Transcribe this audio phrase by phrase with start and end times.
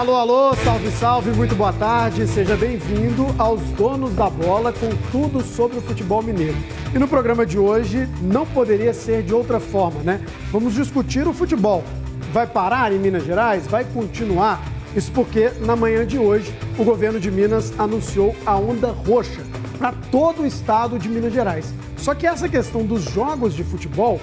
[0.00, 2.26] Alô, alô, salve, salve, muito boa tarde.
[2.26, 6.56] Seja bem-vindo aos Donos da Bola com tudo sobre o futebol mineiro.
[6.94, 10.24] E no programa de hoje não poderia ser de outra forma, né?
[10.50, 11.84] Vamos discutir o futebol.
[12.32, 13.66] Vai parar em Minas Gerais?
[13.66, 14.64] Vai continuar?
[14.96, 19.42] Isso porque na manhã de hoje o governo de Minas anunciou a onda roxa
[19.76, 21.74] para todo o estado de Minas Gerais.
[21.98, 24.18] Só que essa questão dos jogos de futebol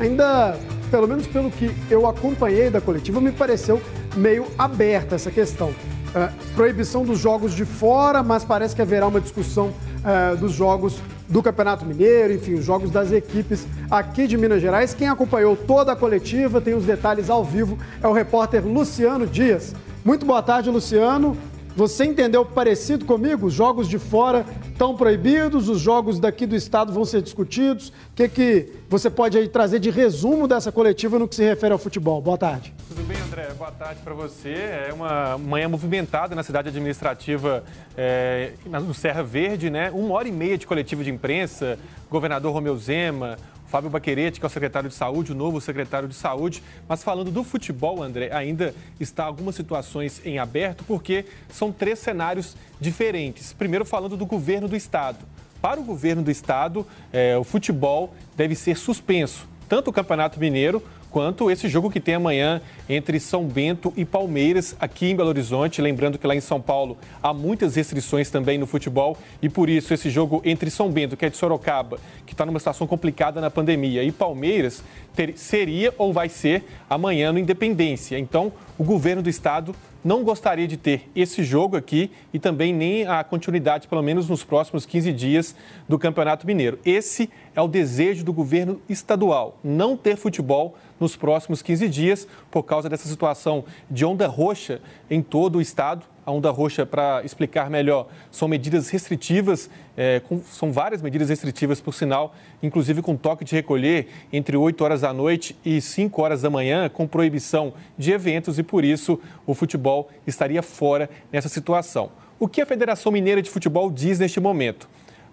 [0.00, 0.58] ainda,
[0.90, 3.80] pelo menos pelo que eu acompanhei da coletiva, me pareceu
[4.16, 5.68] meio aberta essa questão.
[5.70, 11.00] Uh, proibição dos jogos de fora, mas parece que haverá uma discussão uh, dos jogos
[11.28, 14.92] do Campeonato Mineiro, enfim, os jogos das equipes aqui de Minas Gerais.
[14.92, 19.74] Quem acompanhou toda a coletiva, tem os detalhes ao vivo, é o repórter Luciano Dias.
[20.04, 21.36] Muito boa tarde, Luciano.
[21.76, 23.46] Você entendeu parecido comigo?
[23.46, 27.88] Os jogos de fora estão proibidos, os jogos daqui do estado vão ser discutidos.
[27.88, 31.72] O que, que você pode aí trazer de resumo dessa coletiva no que se refere
[31.72, 32.20] ao futebol?
[32.20, 32.74] Boa tarde.
[32.88, 33.48] Tudo bem, André?
[33.56, 34.52] Boa tarde para você.
[34.88, 37.62] É uma manhã movimentada na cidade administrativa
[37.96, 39.90] é, no Serra Verde, né?
[39.92, 41.78] Uma hora e meia de coletiva de imprensa,
[42.10, 43.38] governador Romeu Zema,
[43.70, 46.60] Fábio Baquerete, que é o secretário de saúde, o novo secretário de saúde.
[46.88, 52.56] Mas falando do futebol, André, ainda está algumas situações em aberto, porque são três cenários
[52.80, 53.52] diferentes.
[53.52, 55.24] Primeiro, falando do governo do estado.
[55.62, 60.82] Para o governo do estado, é, o futebol deve ser suspenso, tanto o Campeonato Mineiro
[61.10, 65.82] quanto esse jogo que tem amanhã entre São Bento e Palmeiras, aqui em Belo Horizonte.
[65.82, 69.92] Lembrando que lá em São Paulo há muitas restrições também no futebol e por isso
[69.92, 73.50] esse jogo entre São Bento, que é de Sorocaba, que está numa situação complicada na
[73.50, 74.82] pandemia, e Palmeiras
[75.14, 78.18] ter, seria ou vai ser amanhã no Independência.
[78.18, 83.06] Então, o governo do estado não gostaria de ter esse jogo aqui e também nem
[83.06, 85.54] a continuidade, pelo menos nos próximos 15 dias,
[85.88, 86.78] do Campeonato Mineiro.
[86.84, 92.62] Esse é o desejo do governo estadual, não ter futebol nos próximos 15 dias, por
[92.62, 94.80] causa dessa situação de onda roxa
[95.10, 96.04] em todo o estado.
[96.24, 101.80] A onda roxa, para explicar melhor, são medidas restritivas, é, com, são várias medidas restritivas,
[101.80, 106.42] por sinal, inclusive com toque de recolher entre 8 horas da noite e 5 horas
[106.42, 112.12] da manhã, com proibição de eventos e, por isso, o futebol estaria fora nessa situação.
[112.38, 114.88] O que a Federação Mineira de Futebol diz neste momento?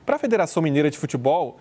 [0.05, 1.59] Para a Federação Mineira de Futebol,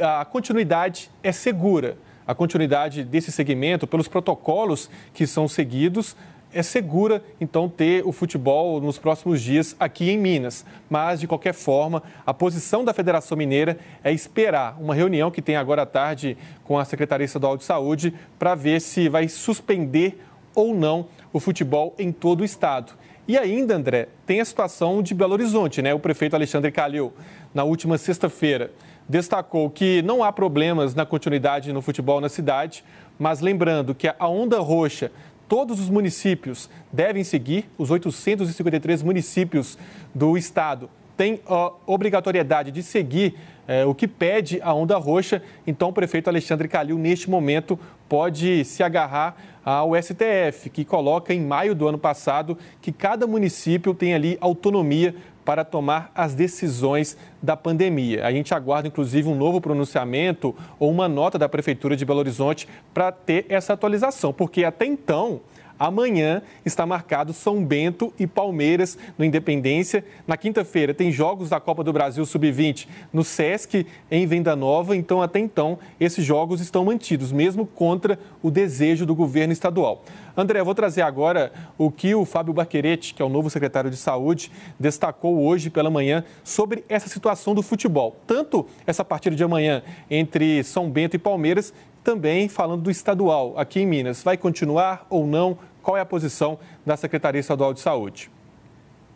[0.00, 1.98] a continuidade é segura
[2.30, 6.14] a continuidade desse segmento, pelos protocolos que são seguidos,
[6.52, 10.64] é segura, então, ter o futebol nos próximos dias aqui em Minas.
[10.88, 15.56] Mas, de qualquer forma, a posição da Federação Mineira é esperar uma reunião que tem
[15.56, 20.22] agora à tarde com a Secretaria Estadual de Saúde para ver se vai suspender
[20.54, 22.92] ou não o futebol em todo o estado.
[23.26, 25.92] E ainda, André, tem a situação de Belo Horizonte, né?
[25.92, 27.12] O prefeito Alexandre Calil,
[27.52, 28.70] na última sexta-feira
[29.10, 32.84] destacou que não há problemas na continuidade no futebol na cidade,
[33.18, 35.10] mas lembrando que a onda roxa
[35.48, 39.76] todos os municípios devem seguir, os 853 municípios
[40.14, 43.34] do estado têm a obrigatoriedade de seguir
[43.66, 45.42] é, o que pede a onda roxa.
[45.66, 47.76] Então, o prefeito Alexandre Calil, neste momento,
[48.08, 53.94] pode se agarrar ao STF, que coloca em maio do ano passado que cada município
[53.94, 58.24] tem ali autonomia para tomar as decisões da pandemia.
[58.24, 62.68] A gente aguarda, inclusive, um novo pronunciamento ou uma nota da Prefeitura de Belo Horizonte
[62.94, 65.40] para ter essa atualização, porque até então
[65.80, 70.04] Amanhã está marcado São Bento e Palmeiras no Independência.
[70.26, 74.94] Na quinta-feira tem jogos da Copa do Brasil Sub-20 no Sesc em Venda Nova.
[74.94, 80.04] Então, até então, esses jogos estão mantidos, mesmo contra o desejo do governo estadual.
[80.36, 83.96] André, vou trazer agora o que o Fábio Baquerete, que é o novo secretário de
[83.96, 88.16] Saúde, destacou hoje pela manhã sobre essa situação do futebol.
[88.26, 93.80] Tanto essa partida de amanhã entre São Bento e Palmeiras, também falando do estadual aqui
[93.80, 94.22] em Minas.
[94.22, 95.58] Vai continuar ou não?
[95.82, 98.30] Qual é a posição da Secretaria Estadual de Saúde?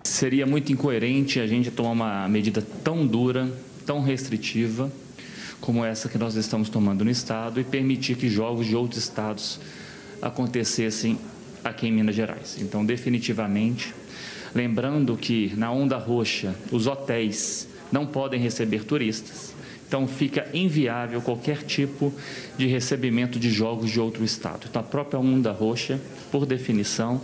[0.03, 3.51] Seria muito incoerente a gente tomar uma medida tão dura,
[3.87, 4.91] tão restritiva,
[5.61, 9.61] como essa que nós estamos tomando no Estado e permitir que jogos de outros estados
[10.21, 11.19] acontecessem
[11.63, 12.57] aqui em Minas Gerais.
[12.61, 13.95] Então, definitivamente,
[14.55, 19.54] lembrando que na onda roxa os hotéis não podem receber turistas,
[19.87, 22.13] então fica inviável qualquer tipo
[22.57, 24.67] de recebimento de jogos de outro estado.
[24.69, 26.01] Então a própria onda roxa,
[26.31, 27.21] por definição,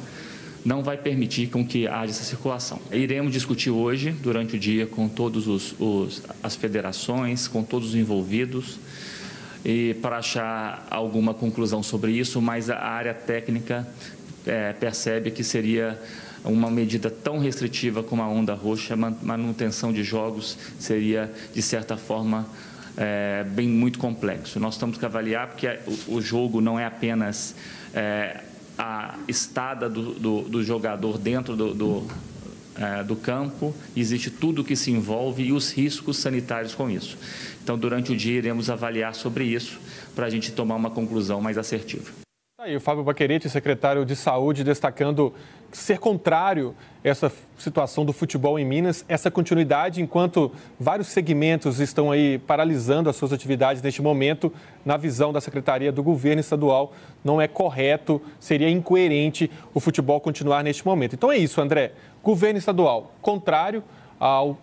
[0.64, 2.78] não vai permitir com que haja essa circulação.
[2.92, 5.44] Iremos discutir hoje, durante o dia, com todas
[6.42, 8.78] as federações, com todos os envolvidos,
[9.64, 13.86] e para achar alguma conclusão sobre isso, mas a área técnica
[14.46, 16.00] é, percebe que seria
[16.44, 22.46] uma medida tão restritiva como a onda roxa, manutenção de jogos seria, de certa forma,
[22.96, 24.58] é, bem muito complexo.
[24.58, 25.78] Nós temos que avaliar porque
[26.08, 27.54] o, jogo não é apenas
[27.94, 28.40] é,
[28.78, 32.06] a estada do, do, do jogador dentro do, do,
[32.76, 37.18] é, do campo, existe tudo o que se envolve e os riscos sanitários com isso.
[37.62, 39.78] Então, durante o dia, iremos avaliar sobre isso
[40.14, 42.19] para a gente tomar uma conclusão mais assertiva.
[42.62, 45.32] Aí, o Fábio Baquerete, secretário de Saúde, destacando
[45.72, 52.38] ser contrário essa situação do futebol em Minas, essa continuidade, enquanto vários segmentos estão aí
[52.40, 54.52] paralisando as suas atividades neste momento,
[54.84, 56.92] na visão da Secretaria do Governo Estadual,
[57.24, 61.14] não é correto, seria incoerente o futebol continuar neste momento.
[61.14, 61.92] Então é isso, André.
[62.22, 63.82] Governo estadual, contrário
[64.18, 64.58] ao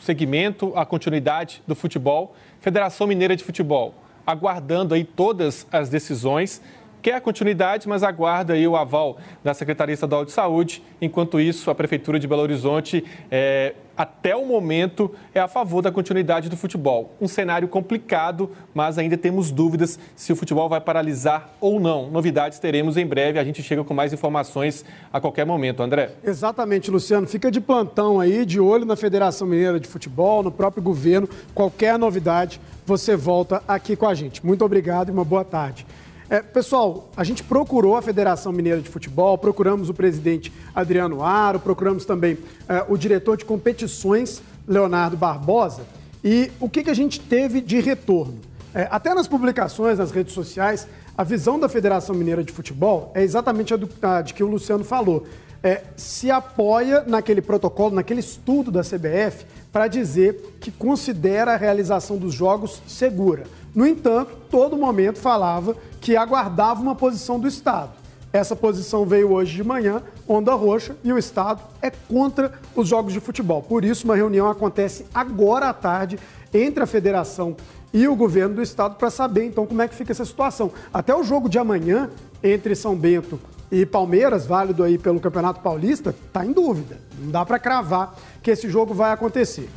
[0.00, 2.36] segmento, à continuidade do futebol.
[2.60, 6.62] Federação Mineira de Futebol, aguardando aí todas as decisões
[7.06, 10.82] quer a continuidade, mas aguarda aí o aval da Secretaria Estadual de Saúde.
[11.00, 15.92] Enquanto isso, a Prefeitura de Belo Horizonte, é, até o momento, é a favor da
[15.92, 17.14] continuidade do futebol.
[17.20, 22.10] Um cenário complicado, mas ainda temos dúvidas se o futebol vai paralisar ou não.
[22.10, 23.38] Novidades teremos em breve.
[23.38, 25.84] A gente chega com mais informações a qualquer momento.
[25.84, 26.10] André?
[26.24, 27.28] Exatamente, Luciano.
[27.28, 31.28] Fica de plantão aí, de olho na Federação Mineira de Futebol, no próprio governo.
[31.54, 34.44] Qualquer novidade, você volta aqui com a gente.
[34.44, 35.86] Muito obrigado e uma boa tarde.
[36.28, 41.60] É, pessoal, a gente procurou a Federação Mineira de Futebol, procuramos o presidente Adriano Aro,
[41.60, 42.36] procuramos também
[42.68, 45.82] é, o diretor de competições, Leonardo Barbosa,
[46.24, 48.40] e o que, que a gente teve de retorno?
[48.74, 53.22] É, até nas publicações, nas redes sociais, a visão da Federação Mineira de Futebol é
[53.22, 55.24] exatamente a, do, a de que o Luciano falou.
[55.62, 62.18] É, se apoia naquele protocolo, naquele estudo da CBF, para dizer que considera a realização
[62.18, 63.44] dos jogos segura.
[63.74, 65.76] No entanto, todo momento falava
[66.06, 67.90] que aguardava uma posição do Estado.
[68.32, 73.12] Essa posição veio hoje de manhã, onda roxa, e o Estado é contra os jogos
[73.12, 73.60] de futebol.
[73.60, 76.16] Por isso, uma reunião acontece agora à tarde
[76.54, 77.56] entre a federação
[77.92, 80.70] e o governo do Estado para saber então como é que fica essa situação.
[80.94, 82.08] Até o jogo de amanhã
[82.40, 83.40] entre São Bento
[83.72, 86.98] e Palmeiras, válido aí pelo Campeonato Paulista, está em dúvida.
[87.18, 88.14] Não dá para cravar
[88.44, 89.68] que esse jogo vai acontecer.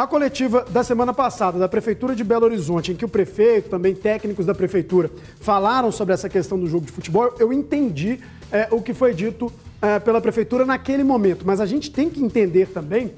[0.00, 3.94] A coletiva da semana passada da Prefeitura de Belo Horizonte, em que o prefeito, também
[3.94, 8.18] técnicos da Prefeitura, falaram sobre essa questão do jogo de futebol, eu entendi
[8.50, 9.52] é, o que foi dito
[9.82, 11.46] é, pela Prefeitura naquele momento.
[11.46, 13.12] Mas a gente tem que entender também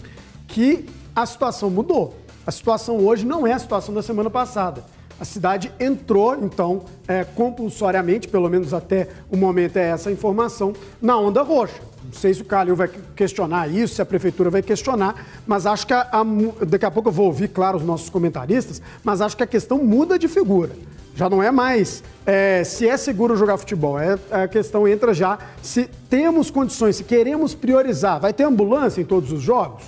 [0.48, 0.84] que
[1.14, 2.16] a situação mudou.
[2.44, 4.84] A situação hoje não é a situação da semana passada.
[5.20, 11.16] A cidade entrou, então, é, compulsoriamente, pelo menos até o momento é essa informação, na
[11.16, 11.91] onda roxa.
[12.12, 15.86] Não sei se o Calil vai questionar isso, se a prefeitura vai questionar, mas acho
[15.86, 16.24] que a, a,
[16.66, 19.78] daqui a pouco eu vou ouvir, claro, os nossos comentaristas, mas acho que a questão
[19.78, 20.72] muda de figura.
[21.14, 25.38] Já não é mais é, se é seguro jogar futebol, é, a questão entra já
[25.62, 28.20] se temos condições, se queremos priorizar.
[28.20, 29.84] Vai ter ambulância em todos os jogos?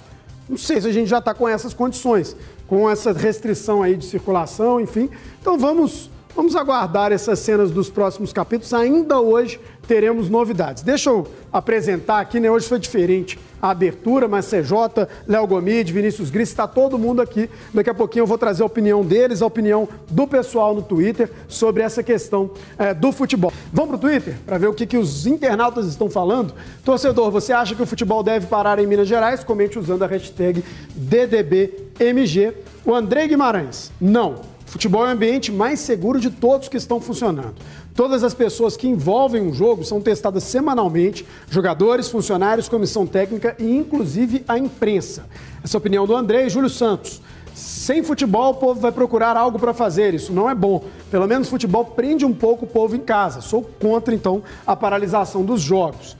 [0.49, 2.35] Não sei se a gente já está com essas condições,
[2.67, 5.11] com essa restrição aí de circulação, enfim.
[5.41, 8.75] Então vamos, vamos aguardar essas cenas dos próximos capítulos.
[8.75, 10.82] Ainda hoje teremos novidades.
[10.82, 12.50] Deixa eu apresentar aqui, né?
[12.50, 17.48] Hoje foi diferente a abertura, mas CJ, Léo Gomide, Vinícius Gris, está todo mundo aqui.
[17.72, 21.31] Daqui a pouquinho eu vou trazer a opinião deles, a opinião do pessoal no Twitter
[21.48, 23.52] sobre essa questão é, do futebol.
[23.72, 26.54] Vamos para o Twitter para ver o que, que os internautas estão falando?
[26.84, 29.42] Torcedor, você acha que o futebol deve parar em Minas Gerais?
[29.42, 30.62] Comente usando a hashtag
[30.94, 32.52] DDBMG.
[32.84, 34.53] O André Guimarães, não.
[34.75, 37.54] Futebol é o ambiente mais seguro de todos que estão funcionando.
[37.95, 43.71] Todas as pessoas que envolvem um jogo são testadas semanalmente, jogadores, funcionários, comissão técnica e
[43.71, 45.26] inclusive a imprensa.
[45.62, 47.23] Essa é a opinião do André e Júlio Santos.
[47.54, 50.12] Sem futebol, o povo vai procurar algo para fazer.
[50.12, 50.83] Isso não é bom.
[51.09, 53.40] Pelo menos futebol prende um pouco o povo em casa.
[53.40, 56.16] Sou contra, então, a paralisação dos jogos.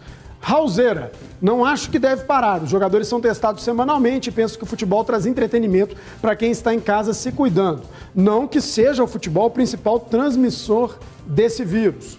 [0.47, 1.11] Raulzeira,
[1.41, 2.63] não acho que deve parar.
[2.63, 6.75] Os jogadores são testados semanalmente e penso que o futebol traz entretenimento para quem está
[6.75, 7.81] em casa se cuidando.
[8.15, 12.19] Não que seja o futebol o principal transmissor desse vírus.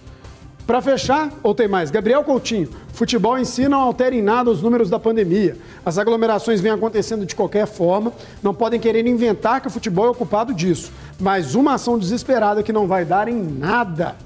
[0.66, 1.92] Para fechar, ou tem mais?
[1.92, 5.56] Gabriel Coutinho, futebol em si não altera em nada os números da pandemia.
[5.84, 10.10] As aglomerações vêm acontecendo de qualquer forma, não podem querer inventar que o futebol é
[10.10, 10.90] ocupado disso.
[11.20, 14.16] Mas uma ação desesperada que não vai dar em nada.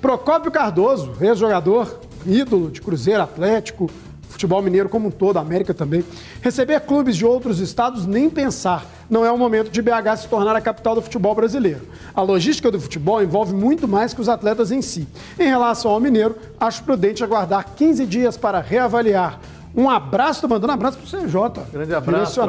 [0.00, 3.90] Procópio Cardoso, ex-jogador, ídolo de Cruzeiro Atlético,
[4.28, 6.04] futebol mineiro como um todo, América também.
[6.42, 8.84] Receber clubes de outros estados, nem pensar.
[9.08, 11.82] Não é o momento de BH se tornar a capital do futebol brasileiro.
[12.14, 15.08] A logística do futebol envolve muito mais que os atletas em si.
[15.38, 19.40] Em relação ao mineiro, acho prudente aguardar 15 dias para reavaliar.
[19.74, 21.64] Um abraço, tô mandando um abraço pro CJ.
[21.70, 22.40] Grande abraço.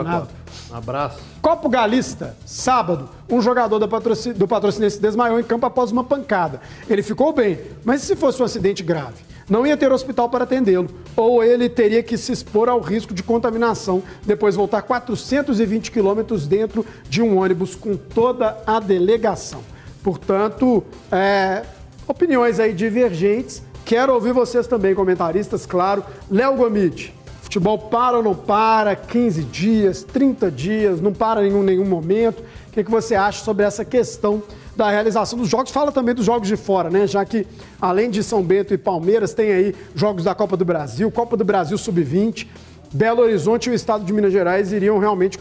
[0.72, 1.19] Um abraço.
[1.41, 4.34] Copo Galista, sábado, um jogador do, patrocin...
[4.34, 6.62] do Patrocinense desmaiou em campo após uma pancada.
[6.89, 9.26] Ele ficou bem, mas e se fosse um acidente grave?
[9.50, 13.24] Não ia ter hospital para atendê-lo, ou ele teria que se expor ao risco de
[13.24, 19.62] contaminação, depois voltar 420 quilômetros dentro de um ônibus com toda a delegação.
[20.04, 21.63] Portanto, é,
[22.08, 26.04] opiniões aí divergentes, Quero ouvir vocês também, comentaristas, claro.
[26.30, 28.98] Léo Gomit, futebol para ou não para?
[28.98, 32.44] 15 dias, 30 dias, não para em nenhum momento.
[32.68, 34.44] O que, que você acha sobre essa questão
[34.77, 35.72] da realização dos jogos?
[35.72, 37.07] Fala também dos jogos de fora, né?
[37.07, 37.46] Já que,
[37.81, 41.43] além de São Bento e Palmeiras, tem aí jogos da Copa do Brasil, Copa do
[41.43, 42.48] Brasil Sub-20.
[42.93, 45.38] Belo Horizonte e o estado de Minas Gerais iriam realmente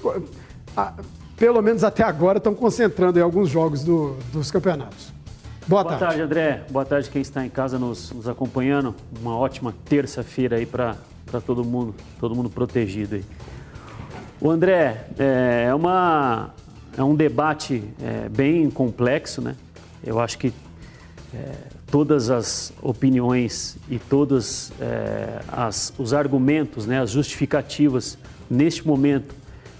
[1.36, 5.12] pelo menos até agora, estão concentrando em alguns jogos do, dos campeonatos.
[5.66, 6.04] Boa, Boa tarde.
[6.04, 6.22] tarde.
[6.22, 6.64] André.
[6.70, 8.94] Boa tarde quem está em casa nos, nos acompanhando.
[9.20, 10.96] Uma ótima terça-feira aí para
[11.44, 13.24] todo mundo, todo mundo protegido aí.
[14.40, 16.54] O André, é, é, uma,
[16.96, 19.54] é um debate é, bem complexo, né?
[20.04, 20.52] Eu acho que
[21.34, 21.52] é,
[21.90, 25.40] todas as opiniões e todos é,
[25.98, 29.34] os argumentos, né, as justificativas neste momento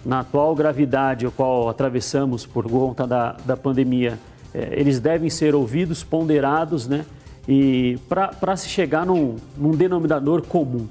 [0.05, 4.19] na atual gravidade a qual atravessamos por conta da, da pandemia,
[4.55, 7.05] é, eles devem ser ouvidos, ponderados, né?
[7.49, 10.87] E para se chegar num, num, denominador comum.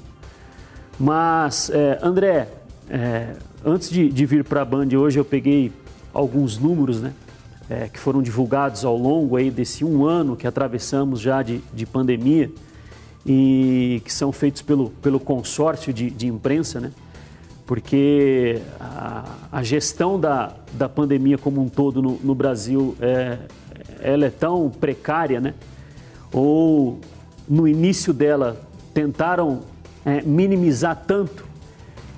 [0.97, 2.47] Mas, é, André,
[2.89, 5.71] é, antes de, de vir para a Band hoje, eu peguei
[6.15, 7.13] alguns números, né?
[7.69, 11.83] É, que foram divulgados ao longo aí desse um ano que atravessamos já de, de
[11.83, 12.51] pandemia
[13.25, 16.91] e que são feitos pelo, pelo consórcio de, de imprensa, né?
[17.65, 23.39] porque a, a, gestão da, da pandemia como um todo no, no Brasil é,
[23.99, 25.53] ela é tão precária, né?
[26.31, 26.99] Ou
[27.49, 28.61] no início dela
[28.93, 29.61] tentaram
[30.05, 31.44] é, minimizar tanto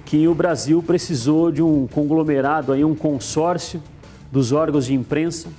[0.07, 3.83] que o Brasil precisou de um conglomerado, aí, um consórcio
[4.31, 5.49] dos órgãos de imprensa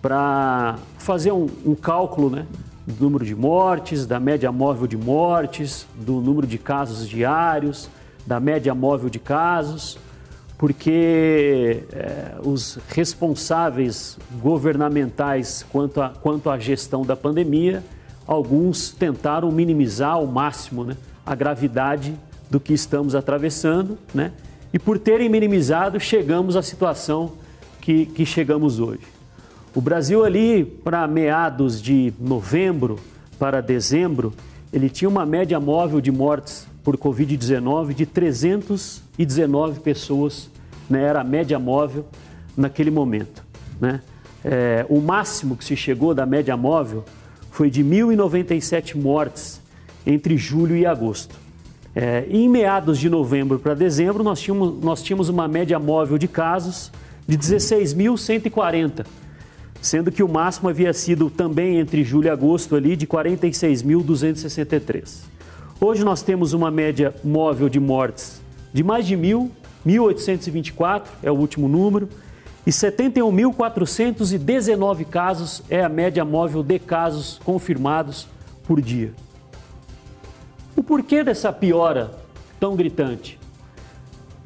[0.00, 2.46] para fazer um, um cálculo né,
[2.86, 7.90] do número de mortes, da média móvel de mortes, do número de casos diários,
[8.24, 9.98] da média móvel de casos,
[10.56, 17.82] porque é, os responsáveis governamentais quanto, a, quanto à gestão da pandemia,
[18.28, 22.14] alguns tentaram minimizar ao máximo né, a gravidade
[22.50, 24.32] do que estamos atravessando, né?
[24.72, 27.32] E por terem minimizado, chegamos à situação
[27.80, 29.02] que, que chegamos hoje.
[29.74, 32.98] O Brasil ali, para meados de novembro
[33.38, 34.34] para dezembro,
[34.72, 40.50] ele tinha uma média móvel de mortes por Covid-19 de 319 pessoas,
[40.88, 42.06] né, era a média móvel
[42.56, 43.44] naquele momento.
[43.80, 44.00] Né?
[44.44, 47.04] É, o máximo que se chegou da média móvel
[47.50, 49.60] foi de 1.097 mortes
[50.06, 51.36] entre julho e agosto.
[52.00, 56.28] É, em meados de novembro para dezembro, nós tínhamos, nós tínhamos uma média móvel de
[56.28, 56.92] casos
[57.26, 59.04] de 16.140,
[59.80, 65.22] sendo que o máximo havia sido também entre julho e agosto ali de 46.263.
[65.80, 68.40] Hoje nós temos uma média móvel de mortes
[68.72, 69.50] de mais de mil,
[69.84, 72.08] 1.824 é o último número,
[72.64, 78.28] e 71.419 casos é a média móvel de casos confirmados
[78.62, 79.12] por dia.
[80.88, 82.10] Porquê dessa piora
[82.58, 83.38] tão gritante?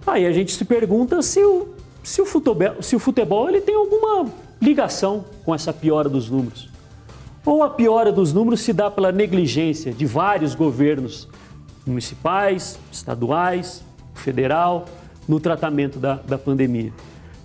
[0.04, 1.68] Aí a gente se pergunta se o,
[2.02, 4.28] se o futebol, se o futebol ele tem alguma
[4.60, 6.68] ligação com essa piora dos números.
[7.46, 11.28] Ou a piora dos números se dá pela negligência de vários governos
[11.86, 14.86] municipais, estaduais, federal,
[15.28, 16.92] no tratamento da, da pandemia.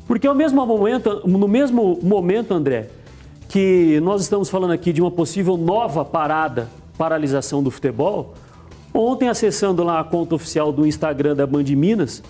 [0.08, 2.90] Porque ao mesmo momento, no mesmo momento, André,
[3.48, 8.34] que nós estamos falando aqui de uma possível nova parada, paralisação do futebol,
[8.94, 12.24] ontem acessando lá a conta oficial do Instagram da Band Minas,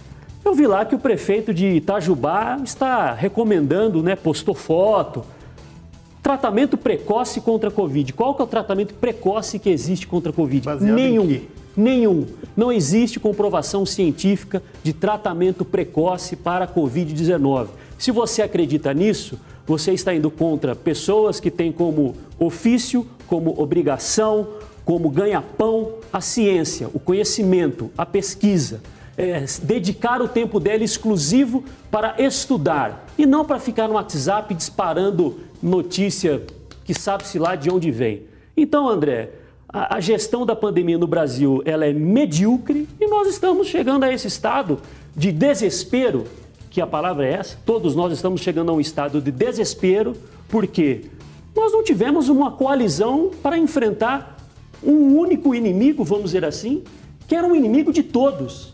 [0.43, 5.23] eu vi lá que o prefeito de Itajubá está recomendando, né, postou foto,
[6.27, 8.11] Tratamento precoce contra a Covid.
[8.11, 10.65] Qual que é o tratamento precoce que existe contra a Covid?
[10.65, 11.41] Baseado Nenhum.
[11.73, 12.25] Nenhum.
[12.53, 17.67] Não existe comprovação científica de tratamento precoce para a Covid-19.
[17.97, 24.47] Se você acredita nisso, você está indo contra pessoas que têm como ofício, como obrigação,
[24.87, 28.81] como ganha-pão a ciência, o conhecimento, a pesquisa.
[29.17, 35.41] É, dedicar o tempo dela exclusivo para estudar e não para ficar no WhatsApp disparando
[35.61, 36.41] notícia
[36.85, 38.27] que sabe-se lá de onde vem.
[38.55, 39.31] Então, André,
[39.67, 44.13] a, a, gestão da pandemia no Brasil ela é medíocre e nós estamos chegando a
[44.13, 44.79] esse estado
[45.13, 46.23] de desespero,
[46.69, 50.15] que a palavra é essa, todos nós estamos chegando a um estado de desespero,
[50.47, 51.01] porque
[51.53, 54.36] nós não tivemos uma coalizão para enfrentar
[54.83, 56.83] um único inimigo, vamos dizer assim,
[57.27, 58.73] que era um inimigo de todos.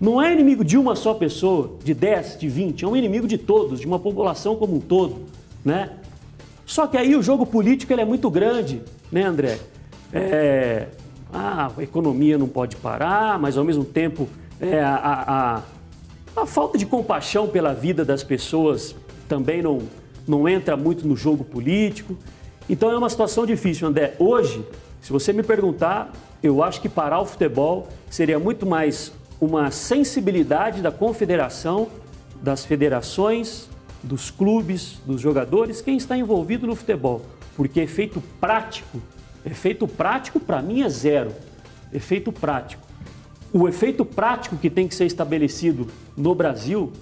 [0.00, 3.38] Não é inimigo de uma só pessoa, de 10, de 20, é um inimigo de
[3.38, 5.32] todos, de uma população como um todo
[5.64, 5.90] né?
[6.66, 9.58] Só que aí o jogo político ele é muito grande, né, André?
[10.12, 10.88] É,
[11.32, 14.28] ah, a economia não pode parar, mas ao mesmo tempo
[14.60, 15.62] é, a,
[16.36, 18.94] a, a falta de compaixão pela vida das pessoas
[19.28, 19.80] também não,
[20.26, 22.16] não entra muito no jogo político.
[22.68, 24.14] Então é uma situação difícil, André.
[24.18, 24.64] Hoje,
[25.02, 30.80] Se você me perguntar, eu acho que parar o futebol seria muito mais uma sensibilidade
[30.80, 31.88] da confederação,
[32.40, 33.68] das federações,
[34.00, 37.20] dos clubes, dos jogadores, quem está envolvido no futebol.
[37.56, 39.02] Porque efeito prático,
[39.44, 41.32] efeito prático para mim é zero.
[41.92, 42.86] Efeito prático.
[43.52, 46.92] O efeito prático que tem que ser estabelecido no Brasil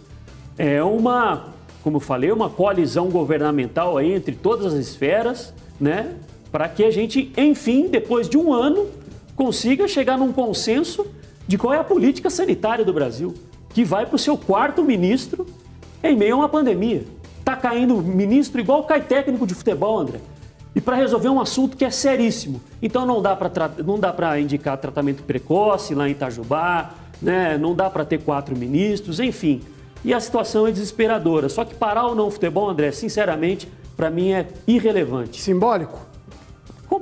[0.57, 1.49] é uma,
[1.83, 6.17] como eu falei, uma coalizão governamental aí entre todas as esferas, né?
[6.51, 8.89] Para que a gente, enfim, depois de um ano,
[9.37, 11.07] consiga chegar num consenso
[11.47, 13.35] de qual é a política sanitária do Brasil,
[13.71, 15.47] que vai para o seu quarto ministro
[16.03, 17.05] em meio a uma pandemia.
[17.39, 20.21] Está caindo ministro igual cai técnico de futebol, André.
[20.75, 22.61] E para resolver um assunto que é seríssimo.
[22.81, 27.59] Então não dá para indicar tratamento precoce lá em Itajubá, né?
[27.59, 29.63] não dá para ter quatro ministros, enfim.
[30.05, 31.49] E a situação é desesperadora.
[31.49, 35.41] Só que parar ou não o futebol, André, sinceramente, para mim é irrelevante.
[35.41, 36.10] Simbólico?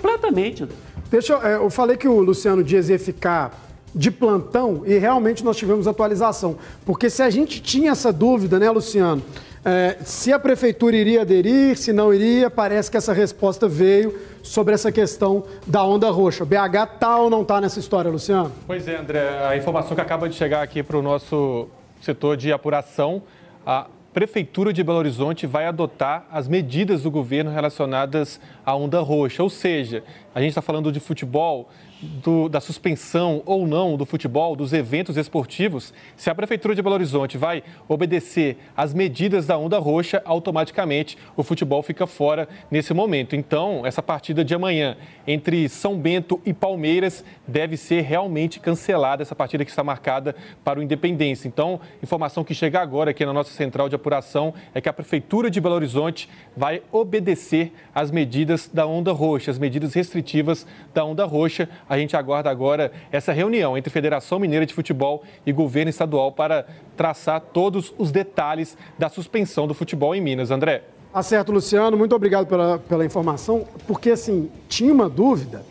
[0.01, 0.77] Completamente, André.
[1.11, 5.45] Deixa eu, é, eu falei que o Luciano Dias ia ficar de plantão e realmente
[5.45, 6.57] nós tivemos atualização.
[6.85, 9.23] Porque se a gente tinha essa dúvida, né, Luciano?
[9.65, 14.73] É, se a prefeitura iria aderir, se não iria, parece que essa resposta veio sobre
[14.73, 16.45] essa questão da onda roxa.
[16.45, 18.53] BH tá ou não tá nessa história, Luciano?
[18.67, 19.47] Pois é, André.
[19.47, 21.69] A informação que acaba de chegar aqui para o nosso
[22.01, 23.23] setor de apuração,
[23.67, 29.43] a Prefeitura de Belo Horizonte vai adotar as medidas do governo relacionadas à onda roxa.
[29.43, 30.03] Ou seja,
[30.35, 31.69] a gente está falando de futebol,
[32.01, 36.95] do, da suspensão ou não do futebol, dos eventos esportivos, se a Prefeitura de Belo
[36.95, 43.35] Horizonte vai obedecer às medidas da onda roxa, automaticamente o futebol fica fora nesse momento.
[43.35, 49.35] Então, essa partida de amanhã entre São Bento e Palmeiras deve ser realmente cancelada, essa
[49.35, 51.49] partida que está marcada para o Independência.
[51.49, 55.51] Então, informação que chega agora aqui na nossa central de apuração é que a Prefeitura
[55.51, 61.25] de Belo Horizonte vai obedecer às medidas da onda roxa, as medidas restritivas da onda
[61.25, 66.33] roxa a gente aguarda agora essa reunião entre Federação Mineira de Futebol e governo estadual
[66.33, 70.51] para traçar todos os detalhes da suspensão do futebol em Minas.
[70.51, 70.85] André.
[71.13, 71.97] Tá certo, Luciano.
[71.97, 75.65] Muito obrigado pela, pela informação, porque assim, tinha uma dúvida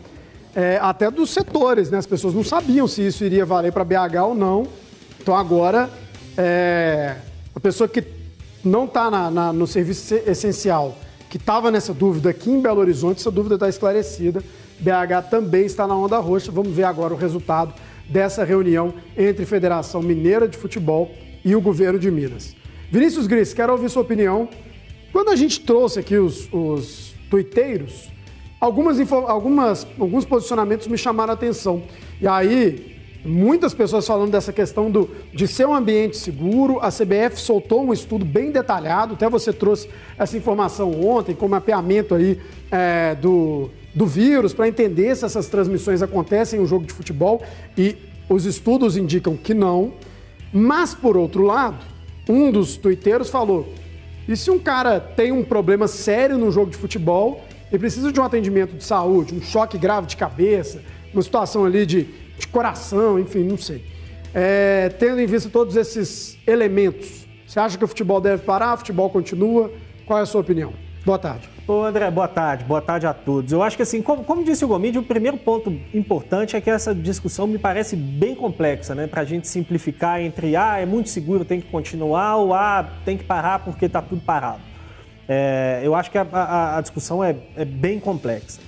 [0.54, 1.98] é, até dos setores, né?
[1.98, 4.66] As pessoas não sabiam se isso iria valer para BH ou não.
[5.20, 5.88] Então agora,
[6.36, 7.16] é,
[7.54, 8.04] a pessoa que
[8.64, 10.96] não está no serviço essencial,
[11.30, 14.42] que estava nessa dúvida aqui em Belo Horizonte, essa dúvida está esclarecida.
[14.80, 16.52] BH também está na onda roxa.
[16.52, 17.74] Vamos ver agora o resultado
[18.08, 21.10] dessa reunião entre Federação Mineira de Futebol
[21.44, 22.56] e o governo de Minas.
[22.90, 24.48] Vinícius Gris, quero ouvir sua opinião.
[25.12, 28.10] Quando a gente trouxe aqui os, os tuiteiros,
[28.60, 31.82] algumas, algumas, alguns posicionamentos me chamaram a atenção.
[32.20, 36.78] E aí, muitas pessoas falando dessa questão do, de ser um ambiente seguro.
[36.80, 39.88] A CBF soltou um estudo bem detalhado, até você trouxe
[40.18, 46.02] essa informação ontem, com mapeamento aí é, do, do vírus, para entender se essas transmissões
[46.02, 47.42] acontecem em um jogo de futebol
[47.76, 47.96] e
[48.28, 49.92] os estudos indicam que não.
[50.52, 51.84] Mas, por outro lado,
[52.28, 53.72] um dos tuiteiros falou:
[54.28, 58.20] e se um cara tem um problema sério no jogo de futebol e precisa de
[58.20, 62.06] um atendimento de saúde, um choque grave de cabeça, uma situação ali de,
[62.38, 63.84] de coração, enfim, não sei.
[64.34, 68.74] É, tendo em vista todos esses elementos, você acha que o futebol deve parar?
[68.74, 69.72] O futebol continua?
[70.04, 70.72] Qual é a sua opinião?
[71.08, 71.48] Boa tarde.
[71.66, 73.50] Ô André, boa tarde, boa tarde a todos.
[73.50, 76.68] Eu acho que assim, como, como disse o Gomide, o primeiro ponto importante é que
[76.68, 79.06] essa discussão me parece bem complexa, né?
[79.06, 83.16] Para a gente simplificar entre ah, é muito seguro, tem que continuar, ou ah, tem
[83.16, 84.60] que parar porque está tudo parado.
[85.26, 88.60] É, eu acho que a, a, a discussão é, é, bem complexa.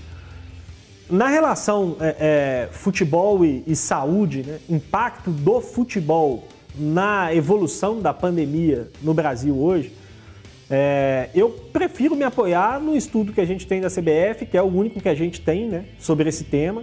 [1.11, 4.61] Na relação é, é, futebol e, e saúde, né?
[4.66, 10.00] impacto do futebol na evolução da pandemia no Brasil hoje,
[10.70, 14.62] é, eu prefiro me apoiar no estudo que a gente tem da CBF, que é
[14.62, 16.83] o único que a gente tem né, sobre esse tema,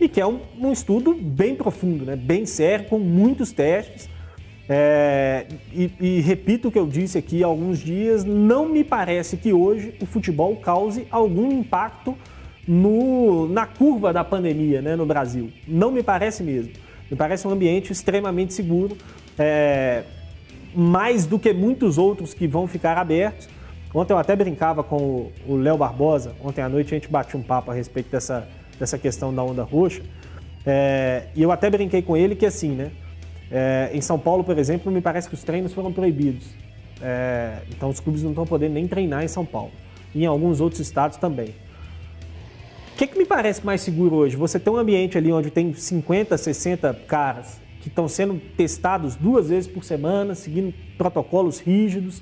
[0.00, 4.08] e que é um, um estudo bem profundo, né, bem sério, com muitos testes.
[4.68, 9.36] É, e, e, repito o que eu disse aqui há alguns dias, não me parece
[9.36, 12.16] que hoje o futebol cause algum impacto
[12.66, 15.52] no, na curva da pandemia né, no Brasil.
[15.68, 16.72] Não me parece mesmo.
[17.10, 18.96] Me parece um ambiente extremamente seguro.
[19.38, 20.02] É,
[20.76, 23.48] mais do que muitos outros que vão ficar abertos.
[23.94, 27.42] Ontem eu até brincava com o Léo Barbosa, ontem à noite a gente bateu um
[27.42, 28.46] papo a respeito dessa,
[28.78, 30.02] dessa questão da onda roxa.
[30.66, 32.90] É, e eu até brinquei com ele que assim, né?
[33.50, 36.46] É, em São Paulo, por exemplo, me parece que os treinos foram proibidos.
[37.00, 39.70] É, então os clubes não estão podendo nem treinar em São Paulo.
[40.14, 41.54] E em alguns outros estados também.
[42.92, 44.36] O que, que me parece mais seguro hoje?
[44.36, 49.48] Você tem um ambiente ali onde tem 50, 60 caras que estão sendo testados duas
[49.48, 52.20] vezes por semana, seguindo protocolos rígidos,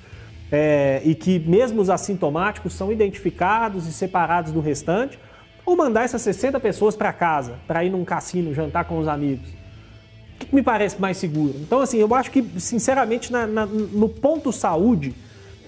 [0.52, 5.18] é, e que mesmo os assintomáticos são identificados e separados do restante,
[5.64, 9.48] ou mandar essas 60 pessoas para casa, para ir num cassino, jantar com os amigos?
[10.34, 11.54] O que me parece mais seguro?
[11.58, 15.14] Então, assim, eu acho que, sinceramente, na, na, no ponto saúde,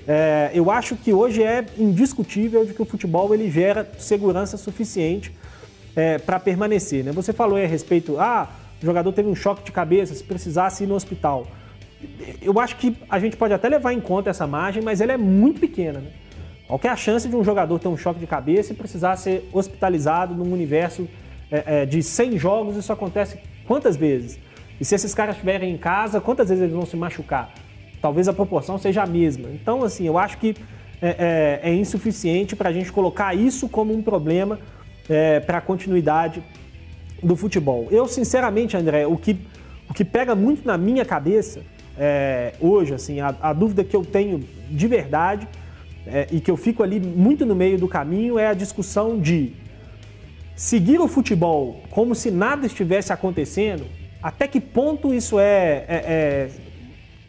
[0.07, 5.33] é, eu acho que hoje é indiscutível de que o futebol ele gera segurança suficiente
[5.97, 7.03] é, para permanecer.
[7.03, 7.13] Né?
[7.13, 8.51] Você falou a respeito, ah,
[8.87, 11.49] o jogador teve um choque de cabeça, se precisasse ir no hospital.
[12.41, 15.17] Eu acho que a gente pode até levar em conta essa margem, mas ela é
[15.17, 15.99] muito pequena.
[15.99, 16.11] Né?
[16.69, 19.49] Qual é a chance de um jogador ter um choque de cabeça e precisar ser
[19.53, 21.09] hospitalizado num universo
[21.51, 22.77] é, é, de 100 jogos?
[22.77, 24.39] Isso acontece quantas vezes?
[24.81, 27.53] E se esses caras estiverem em casa, quantas vezes eles vão se machucar?
[28.01, 29.49] Talvez a proporção seja a mesma.
[29.51, 30.55] Então, assim, eu acho que
[31.03, 34.61] é, é, é insuficiente para a gente colocar isso como um problema
[35.09, 36.43] é, para a continuidade
[37.23, 37.89] do futebol.
[37.91, 39.37] Eu, sinceramente, André, o que,
[39.89, 41.63] o que pega muito na minha cabeça
[41.99, 45.49] é, hoje, assim, a, a, dúvida que eu tenho de verdade
[46.07, 49.53] é, e que eu fico ali muito no meio do caminho é a discussão de
[50.55, 53.87] seguir o futebol como se nada estivesse acontecendo,
[54.23, 56.51] até que ponto isso é, é, é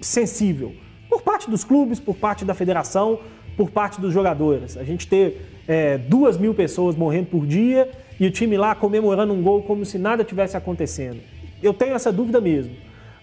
[0.02, 0.74] sensível?
[1.10, 3.20] Por parte dos clubes, por parte da federação,
[3.56, 4.78] por parte dos jogadores.
[4.78, 9.34] A gente ter é, duas mil pessoas morrendo por dia e o time lá comemorando
[9.34, 11.20] um gol como se nada tivesse acontecendo.
[11.62, 12.76] Eu tenho essa dúvida mesmo.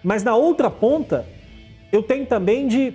[0.02, 1.26] Mas na outra ponta,
[1.92, 2.92] eu tenho também de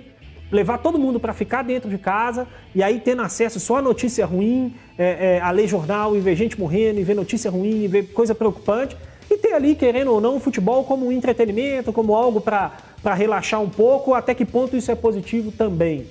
[0.50, 4.26] levar todo mundo para ficar dentro de casa e aí tendo acesso só a notícia
[4.26, 7.88] ruim, é, é, a ler jornal e ver gente morrendo e ver notícia ruim e
[7.88, 8.96] ver coisa preocupante
[9.30, 12.72] e ter ali, querendo ou não, o futebol como um entretenimento, como algo para
[13.14, 16.06] relaxar um pouco, até que ponto isso é positivo também.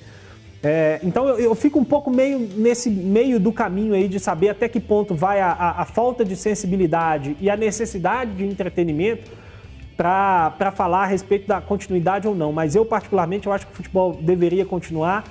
[0.62, 4.50] É, então eu, eu, fico um pouco meio nesse meio do caminho aí de saber
[4.50, 9.30] até que ponto vai a, a, a falta de sensibilidade e a necessidade de entretenimento
[9.96, 12.52] para falar a respeito da continuidade ou não.
[12.52, 15.24] Mas eu, particularmente, eu acho que o futebol deveria continuar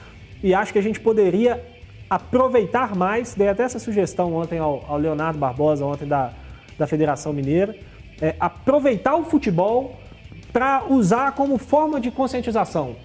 [0.43, 1.63] e acho que a gente poderia
[2.09, 6.31] aproveitar mais, dei até essa sugestão ontem ao, ao Leonardo Barbosa, ontem da,
[6.77, 7.75] da Federação Mineira,
[8.19, 9.95] é, aproveitar o futebol
[10.51, 12.95] para usar como forma de conscientização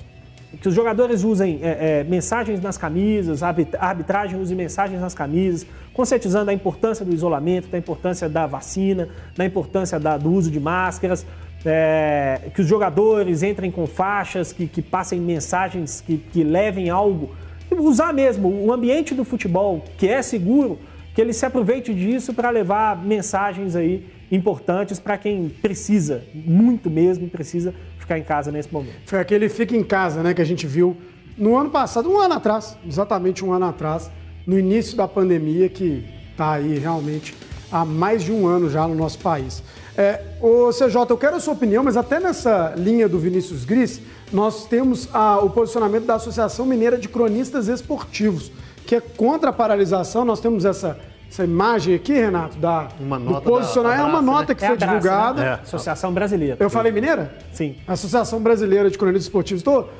[0.60, 5.66] que os jogadores usem é, é, mensagens nas camisas, a arbitragem use mensagens nas camisas,
[5.92, 10.60] conscientizando a importância do isolamento, da importância da vacina, da importância da, do uso de
[10.60, 11.26] máscaras,
[11.64, 17.34] é, que os jogadores entrem com faixas, que, que passem mensagens que, que levem algo.
[17.70, 20.78] Usar mesmo o ambiente do futebol, que é seguro,
[21.14, 24.04] que ele se aproveite disso para levar mensagens aí
[24.34, 28.96] importantes para quem precisa, muito mesmo, precisa ficar em casa nesse momento.
[29.06, 30.96] Foi aquele fica em casa, né, que a gente viu
[31.36, 34.10] no ano passado, um ano atrás, exatamente um ano atrás,
[34.46, 37.34] no início da pandemia, que está aí realmente
[37.70, 39.62] há mais de um ano já no nosso país.
[39.96, 44.00] É, o CJ, eu quero a sua opinião, mas até nessa linha do Vinícius Gris,
[44.32, 48.50] nós temos a, o posicionamento da Associação Mineira de Cronistas Esportivos,
[48.86, 50.24] que é contra a paralisação.
[50.24, 50.98] Nós temos essa
[51.34, 54.54] essa imagem aqui, Renato, da, uma nota do posicionamento, é uma nota né?
[54.54, 55.42] que é foi divulgada.
[55.42, 55.48] Né?
[55.48, 55.52] É.
[55.54, 56.56] Associação Brasileira.
[56.60, 57.34] Eu falei mineira?
[57.52, 57.74] Sim.
[57.88, 59.60] Associação Brasileira de Cronistas Esportivos.
[59.60, 59.90] Estou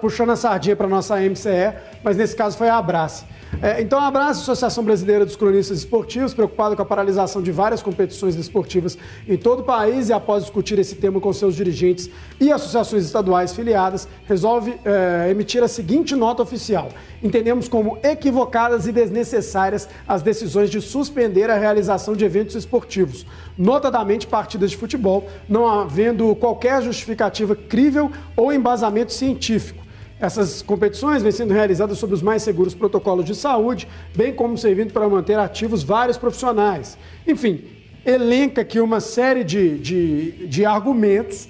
[0.00, 3.24] puxando a sardinha para nossa MCE, mas nesse caso foi a Abrace.
[3.60, 7.82] É, então, abraço a Associação Brasileira dos Cronistas Esportivos, preocupada com a paralisação de várias
[7.82, 8.96] competições esportivas
[9.28, 12.08] em todo o país e após discutir esse tema com seus dirigentes
[12.40, 16.88] e associações estaduais filiadas, resolve é, emitir a seguinte nota oficial.
[17.22, 24.26] Entendemos como equivocadas e desnecessárias as decisões de suspender a realização de eventos esportivos, notadamente
[24.26, 29.81] partidas de futebol, não havendo qualquer justificativa crível ou embasamento científico
[30.22, 34.92] essas competições vêm sendo realizadas sob os mais seguros protocolos de saúde, bem como servindo
[34.92, 36.96] para manter ativos vários profissionais.
[37.26, 37.64] Enfim,
[38.06, 41.48] elenca aqui uma série de, de, de argumentos,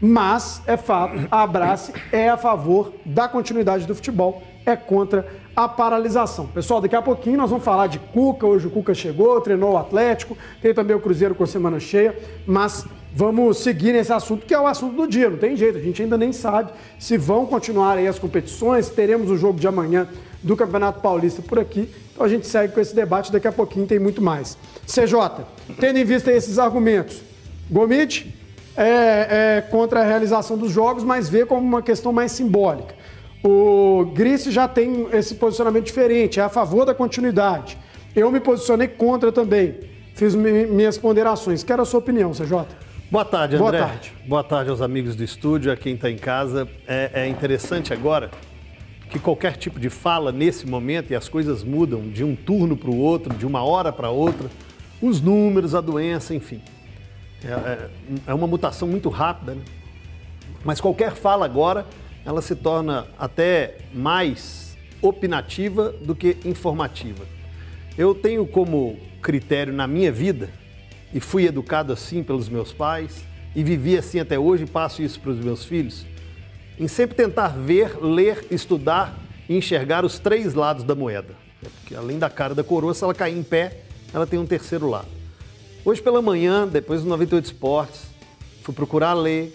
[0.00, 5.68] mas é fato, a Abrace é a favor da continuidade do futebol, é contra a
[5.68, 6.46] paralisação.
[6.46, 8.46] Pessoal, daqui a pouquinho nós vamos falar de Cuca.
[8.46, 12.86] Hoje o Cuca chegou, treinou o Atlético, tem também o Cruzeiro com semana cheia, mas
[13.14, 16.02] vamos seguir nesse assunto, que é o assunto do dia, não tem jeito, a gente
[16.02, 20.08] ainda nem sabe se vão continuar aí as competições, teremos o jogo de amanhã
[20.42, 23.86] do Campeonato Paulista por aqui, então a gente segue com esse debate, daqui a pouquinho
[23.86, 24.58] tem muito mais.
[24.86, 25.44] CJ,
[25.78, 27.22] tendo em vista esses argumentos,
[27.70, 28.34] Gomit
[28.76, 32.94] é, é contra a realização dos jogos, mas vê como uma questão mais simbólica.
[33.44, 37.78] O Grice já tem esse posicionamento diferente, é a favor da continuidade.
[38.16, 39.74] Eu me posicionei contra também.
[40.14, 41.62] Fiz minhas ponderações.
[41.62, 42.83] Quero a sua opinião, CJ.
[43.14, 43.78] Boa tarde, André.
[43.78, 44.12] Boa tarde.
[44.26, 46.66] Boa tarde aos amigos do estúdio, a quem está em casa.
[46.84, 48.28] É, é, interessante agora
[49.08, 52.90] que qualquer tipo de fala nesse momento, e as coisas mudam de um turno para
[52.90, 54.50] o outro, de uma hora para outra,
[55.00, 56.60] os números, a doença, enfim.
[57.44, 57.88] É, é,
[58.26, 59.62] é uma mutação muito rápida, né?
[60.64, 61.86] Mas qualquer fala agora,
[62.26, 67.24] ela se torna até mais opinativa do que informativa.
[67.96, 70.50] Eu tenho como critério na minha vida,
[71.14, 73.24] e fui educado assim pelos meus pais,
[73.54, 76.04] e vivi assim até hoje e passo isso para os meus filhos,
[76.78, 79.16] em sempre tentar ver, ler, estudar
[79.48, 81.36] e enxergar os três lados da moeda.
[81.60, 84.88] Porque além da cara da coroa, se ela cair em pé, ela tem um terceiro
[84.90, 85.08] lado.
[85.84, 88.02] Hoje pela manhã, depois do 98 Esportes,
[88.62, 89.54] fui procurar ler,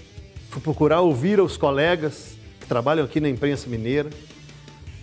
[0.49, 4.09] fui procurar ouvir os colegas que trabalham aqui na imprensa mineira.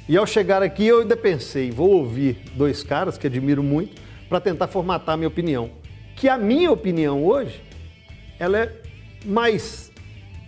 [0.09, 4.41] E ao chegar aqui, eu ainda pensei, vou ouvir dois caras que admiro muito para
[4.41, 5.71] tentar formatar minha opinião.
[6.17, 7.63] Que a minha opinião hoje,
[8.39, 8.73] ela é
[9.25, 9.93] mais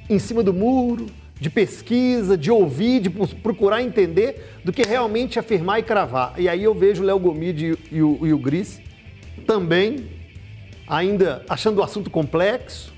[0.08, 1.06] em cima do muro,
[1.40, 6.34] de pesquisa, de ouvir, de procurar entender, do que realmente afirmar e cravar.
[6.38, 8.80] E aí eu vejo o Léo Gomide e o, e o Gris
[9.46, 10.06] também
[10.86, 12.92] ainda achando o assunto complexo,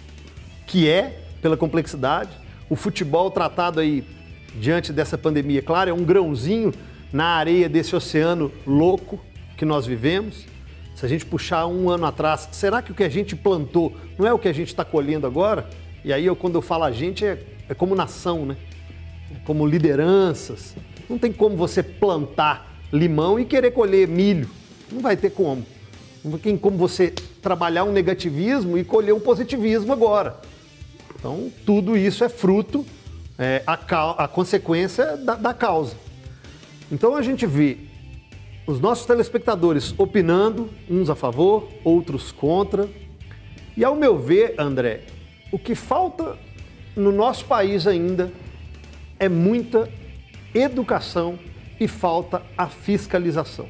[0.67, 2.31] que é, pela complexidade.
[2.69, 4.05] O futebol tratado aí
[4.55, 6.73] diante dessa pandemia, claro, é um grãozinho
[7.13, 9.21] na areia desse oceano louco
[9.57, 10.47] que nós vivemos.
[11.01, 14.27] Se a gente puxar um ano atrás, será que o que a gente plantou não
[14.27, 15.67] é o que a gente está colhendo agora?
[16.05, 18.57] E aí, eu, quando eu falo a gente, é é como nação, né?
[19.33, 20.75] É como lideranças.
[21.09, 24.51] Não tem como você plantar limão e querer colher milho.
[24.91, 25.65] Não vai ter como.
[26.25, 30.41] Não tem como você trabalhar um negativismo e colher um positivismo agora.
[31.15, 32.85] Então, tudo isso é fruto,
[33.39, 33.75] é, a,
[34.25, 35.95] a, consequência da, da causa.
[36.91, 37.79] Então, a gente vê
[38.71, 42.89] os nossos telespectadores opinando, uns a favor, outros contra.
[43.77, 45.03] E, ao meu ver, André,
[45.51, 46.39] o que falta
[46.95, 48.33] no nosso país ainda
[49.19, 49.89] é muita
[50.55, 51.39] educação
[51.81, 53.69] e falta a fiscalização.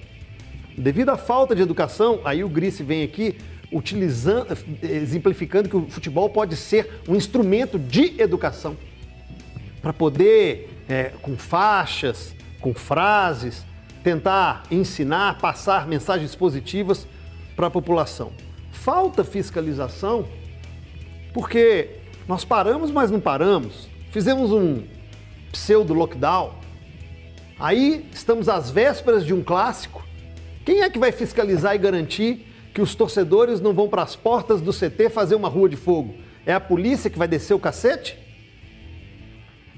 [0.76, 3.36] Devido à falta de educação, aí o Grice vem aqui
[3.72, 4.46] utilizando,
[4.82, 8.76] exemplificando que o futebol pode ser um instrumento de educação
[9.80, 13.64] para poder, é, com faixas, com frases,
[14.02, 17.06] tentar ensinar, passar mensagens positivas
[17.54, 18.32] para a população.
[18.72, 20.26] Falta fiscalização
[21.32, 21.90] porque
[22.26, 23.88] nós paramos, mas não paramos.
[24.10, 24.82] Fizemos um
[25.52, 26.54] pseudo lockdown.
[27.58, 30.04] Aí estamos às vésperas de um clássico.
[30.64, 34.60] Quem é que vai fiscalizar e garantir que os torcedores não vão para as portas
[34.60, 36.14] do CT fazer uma rua de fogo?
[36.46, 38.18] É a polícia que vai descer o cacete?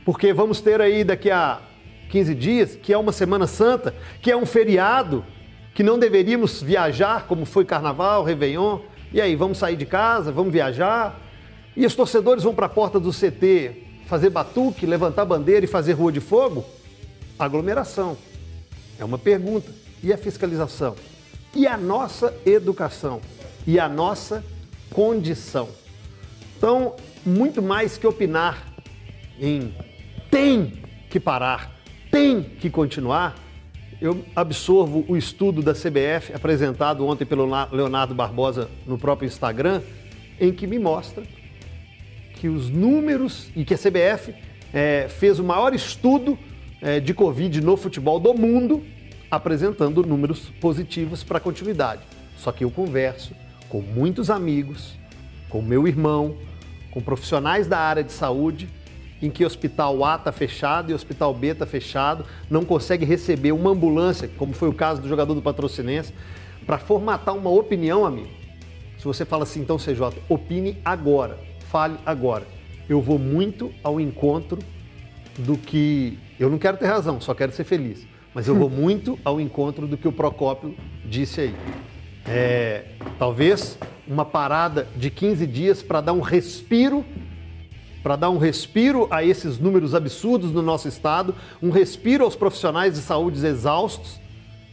[0.05, 1.61] Porque vamos ter aí daqui a
[2.13, 5.25] 15 dias, que é uma Semana Santa, que é um feriado,
[5.75, 8.81] que não deveríamos viajar, como foi Carnaval, Réveillon.
[9.15, 11.19] E aí, vamos sair de casa, vamos viajar?
[11.75, 15.95] E os torcedores vão para a porta do CT fazer batuque, levantar bandeira e fazer
[15.95, 16.67] rua de fogo?
[17.39, 18.19] Aglomeração.
[18.99, 19.73] É uma pergunta.
[20.03, 20.95] E a fiscalização?
[21.55, 23.23] E a nossa educação?
[23.67, 24.45] E a nossa
[24.91, 25.67] condição?
[26.59, 26.95] Então,
[27.25, 28.67] muito mais que opinar
[29.41, 29.75] em
[30.31, 31.72] tem que parar,
[32.13, 33.35] tem que continuar,
[33.99, 39.81] eu absorvo o estudo da CBF apresentado ontem pelo Leonardo Barbosa no próprio Instagram,
[40.39, 41.25] em que me mostra
[42.35, 44.35] que os números e que a CBF
[44.75, 46.39] é, fez o maior estudo
[46.83, 48.85] é, de Covid no futebol do mundo,
[49.31, 52.03] apresentando números positivos para continuidade.
[52.37, 53.35] Só que eu converso
[53.71, 54.99] com muitos amigos,
[55.49, 56.37] com meu irmão,
[56.91, 58.69] com profissionais da área de saúde,
[59.23, 63.71] em que hospital A está fechado e hospital B está fechado, não consegue receber uma
[63.71, 66.13] ambulância, como foi o caso do jogador do Patrocinense,
[66.67, 68.31] para formatar uma opinião, amigo.
[68.99, 72.47] Se você fala assim, então, CJ, opine agora fale agora.
[72.87, 74.59] Eu vou muito ao encontro
[75.39, 76.19] do que.
[76.39, 78.07] Eu não quero ter razão, só quero ser feliz.
[78.35, 81.55] Mas eu vou muito ao encontro do que o Procópio disse aí.
[82.27, 82.85] É,
[83.19, 87.03] talvez uma parada de 15 dias para dar um respiro,
[88.03, 92.95] para dar um respiro a esses números absurdos no nosso estado, um respiro aos profissionais
[92.95, 94.21] de saúde exaustos,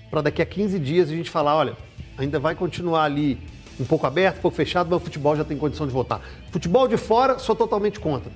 [0.10, 1.78] para daqui a 15 dias a gente falar, olha,
[2.18, 3.38] ainda vai continuar ali
[3.80, 6.22] um pouco aberto, um pouco fechado, mas o futebol já tem condição de votar.
[6.52, 8.32] Futebol de fora, sou totalmente contra.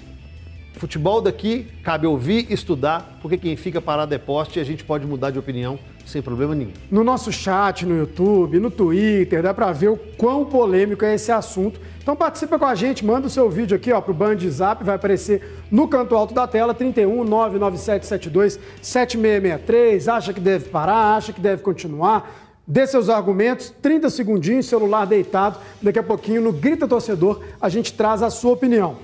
[0.74, 5.06] Futebol daqui, cabe ouvir, estudar, porque quem fica parado é poste e a gente pode
[5.06, 6.72] mudar de opinião sem problema nenhum.
[6.92, 11.32] No nosso chat, no YouTube, no Twitter, dá para ver o quão polêmico é esse
[11.32, 11.80] assunto.
[12.02, 14.84] Então participa com a gente, manda o seu vídeo aqui ó, para o Band Zap,
[14.84, 20.08] vai aparecer no canto alto da tela, 31 99772 7663.
[20.10, 25.60] Acha que deve parar, acha que deve continuar Dê seus argumentos, 30 segundinhos, celular deitado.
[25.82, 28.96] Daqui a pouquinho, no Grita Torcedor, a gente traz a sua opinião.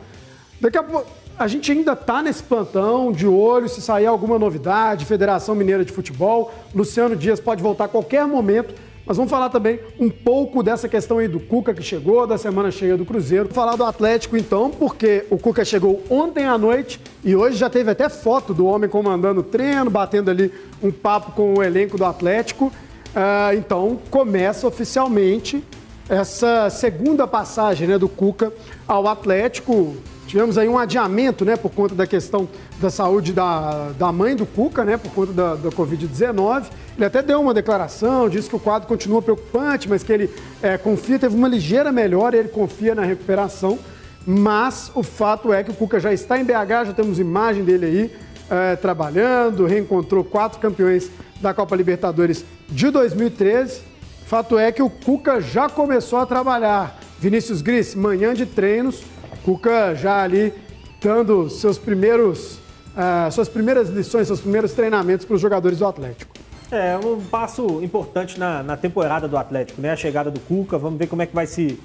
[0.62, 1.06] Daqui a pouco,
[1.40, 5.92] a gente ainda está nesse plantão, de olho, se sair alguma novidade, Federação Mineira de
[5.94, 6.54] Futebol.
[6.76, 8.76] Luciano Dias pode voltar a qualquer momento.
[9.06, 12.70] Mas vamos falar também um pouco dessa questão aí do Cuca que chegou, da semana
[12.70, 13.46] cheia do Cruzeiro.
[13.46, 17.70] Vou falar do Atlético então, porque o Cuca chegou ontem à noite e hoje já
[17.70, 21.98] teve até foto do homem comandando o treino, batendo ali um papo com o elenco
[21.98, 22.66] do Atlético.
[22.66, 25.64] Uh, então começa oficialmente
[26.10, 28.52] essa segunda passagem né, do Cuca
[28.86, 29.96] ao Atlético.
[30.30, 32.48] Tivemos aí um adiamento, né, por conta da questão
[32.80, 36.66] da saúde da, da mãe do Cuca, né, por conta da, da Covid-19.
[36.96, 40.30] Ele até deu uma declaração, disse que o quadro continua preocupante, mas que ele
[40.62, 43.80] é, confia, teve uma ligeira melhora, ele confia na recuperação.
[44.24, 47.86] Mas o fato é que o Cuca já está em BH, já temos imagem dele
[47.88, 48.16] aí
[48.52, 51.10] é, trabalhando, reencontrou quatro campeões
[51.42, 53.82] da Copa Libertadores de 2013.
[54.28, 57.00] Fato é que o Cuca já começou a trabalhar.
[57.18, 59.04] Vinícius Gris, manhã de treinos,
[59.50, 60.54] Cuca já ali
[61.02, 62.60] dando seus primeiros,
[62.94, 66.36] uh, suas primeiras lições, seus primeiros treinamentos para os jogadores do Atlético.
[66.72, 69.92] É um passo importante na, na temporada do Atlético, né?
[69.92, 71.80] A chegada do Cuca, vamos ver como é que vai se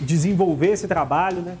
[0.00, 1.56] desenvolver esse trabalho, né?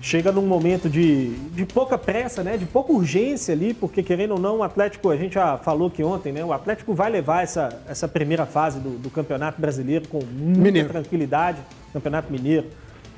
[0.00, 2.56] Chega num momento de, de pouca pressa, né?
[2.56, 6.02] De pouca urgência ali, porque querendo ou não, o Atlético, a gente já falou que
[6.02, 6.44] ontem, né?
[6.44, 10.88] O Atlético vai levar essa, essa primeira fase do, do Campeonato Brasileiro com muita Mineiro.
[10.88, 11.58] tranquilidade,
[11.92, 12.66] Campeonato Mineiro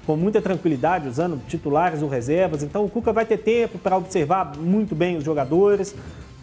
[0.06, 2.62] com muita tranquilidade, usando titulares ou reservas.
[2.62, 5.94] Então o Cuca vai ter tempo para observar muito bem os jogadores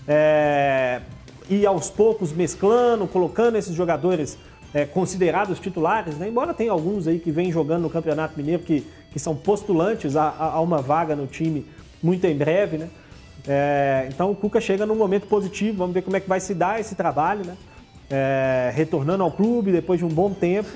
[0.07, 1.01] é,
[1.49, 4.37] e aos poucos mesclando, colocando esses jogadores
[4.73, 6.29] é, considerados titulares, né?
[6.29, 10.33] embora tenha alguns aí que vêm jogando no Campeonato Mineiro que, que são postulantes a,
[10.37, 11.65] a, uma vaga no time
[12.01, 12.77] muito em breve.
[12.77, 12.89] Né?
[13.47, 16.53] É, então o Cuca chega num momento positivo, vamos ver como é que vai se
[16.53, 17.55] dar esse trabalho, né?
[18.13, 20.69] É, retornando ao clube depois de um bom tempo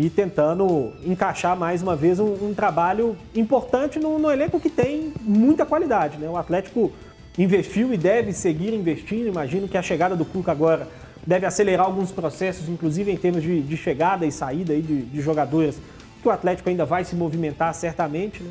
[0.00, 5.12] e tentando encaixar mais uma vez um, um trabalho importante no, no, elenco que tem
[5.20, 6.16] muita qualidade.
[6.16, 6.26] Né?
[6.26, 6.90] O Atlético
[7.36, 9.26] investiu e deve seguir investindo.
[9.26, 10.88] Imagino que a chegada do Cuca agora
[11.26, 15.20] deve acelerar alguns processos, inclusive em termos de, de chegada e saída aí de, de,
[15.20, 15.78] jogadores,
[16.22, 18.42] que o Atlético ainda vai se movimentar certamente.
[18.42, 18.50] Né?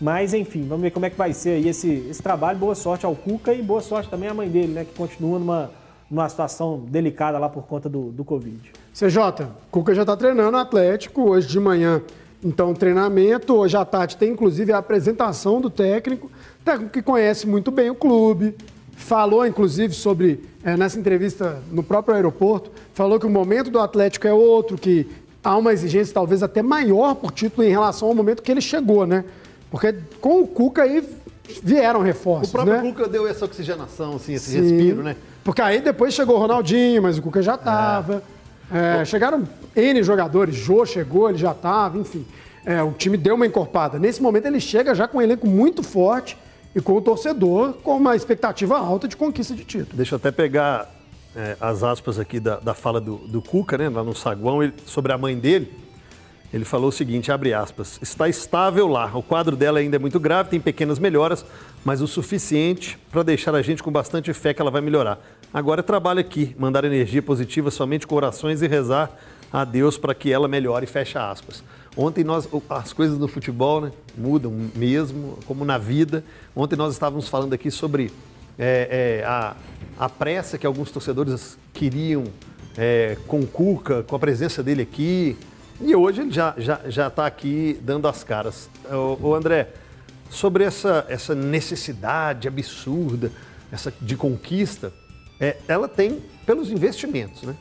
[0.00, 2.58] Mas enfim, vamos ver como é que vai ser aí esse, esse trabalho.
[2.58, 4.86] Boa sorte ao Cuca e boa sorte também à mãe dele, né?
[4.86, 5.70] que continua numa,
[6.10, 8.85] numa situação delicada lá por conta do, do Covid.
[8.96, 12.00] CJ, Cuca já está treinando o Atlético hoje de manhã.
[12.42, 13.54] Então, treinamento.
[13.54, 16.30] Hoje à tarde tem inclusive a apresentação do técnico.
[16.64, 18.54] Técnico que conhece muito bem o clube.
[18.96, 24.26] Falou, inclusive, sobre, é, nessa entrevista no próprio aeroporto, falou que o momento do Atlético
[24.26, 25.06] é outro, que
[25.44, 29.06] há uma exigência talvez até maior por título em relação ao momento que ele chegou,
[29.06, 29.26] né?
[29.70, 31.06] Porque com o Cuca aí
[31.62, 32.48] vieram reforços.
[32.48, 32.80] O próprio né?
[32.80, 35.16] Cuca deu essa oxigenação, assim, esse Sim, respiro, né?
[35.44, 38.22] Porque aí depois chegou o Ronaldinho, mas o Cuca já estava.
[38.32, 38.35] É.
[38.72, 42.26] É, chegaram N jogadores, Jô chegou, ele já estava, enfim.
[42.64, 43.98] É, o time deu uma encorpada.
[43.98, 46.36] Nesse momento ele chega já com um elenco muito forte
[46.74, 49.90] e com o torcedor com uma expectativa alta de conquista de título.
[49.94, 50.92] Deixa eu até pegar
[51.36, 54.74] é, as aspas aqui da, da fala do, do, Cuca, né, lá no saguão, ele,
[54.84, 55.72] sobre a mãe dele.
[56.52, 60.20] Ele falou o seguinte, abre aspas, está estável lá, o quadro dela ainda é muito
[60.20, 61.44] grave, tem pequenas melhoras,
[61.84, 65.18] mas o suficiente para deixar a gente com bastante fé que ela vai melhorar.
[65.52, 69.10] Agora é trabalho aqui, mandar energia positiva somente com orações e rezar
[69.52, 71.62] a Deus para que ela melhore, fecha aspas.
[71.96, 76.22] Ontem nós, as coisas no futebol né, mudam mesmo, como na vida.
[76.54, 78.12] Ontem nós estávamos falando aqui sobre
[78.58, 79.56] é, é, a,
[79.98, 82.24] a pressa que alguns torcedores queriam
[82.76, 85.38] é, com o Cuca, com a presença dele aqui.
[85.80, 88.70] E hoje ele já está já, já tá aqui dando as caras.
[89.20, 89.68] O, André,
[90.30, 93.30] sobre essa, essa necessidade absurda
[93.70, 94.92] essa, de conquista,
[95.38, 97.54] é, ela tem pelos investimentos, né?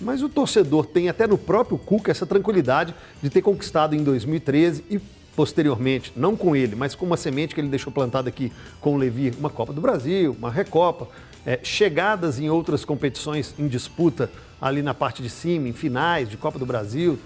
[0.00, 4.84] Mas o torcedor tem até no próprio Cuca essa tranquilidade de ter conquistado em 2013
[4.90, 5.00] e
[5.36, 8.96] posteriormente, não com ele, mas com uma semente que ele deixou plantada aqui com o
[8.96, 11.08] Levi, uma Copa do Brasil, uma Recopa,
[11.44, 16.36] é, chegadas em outras competições em disputa ali na parte de cima, em finais de
[16.36, 17.18] Copa do Brasil,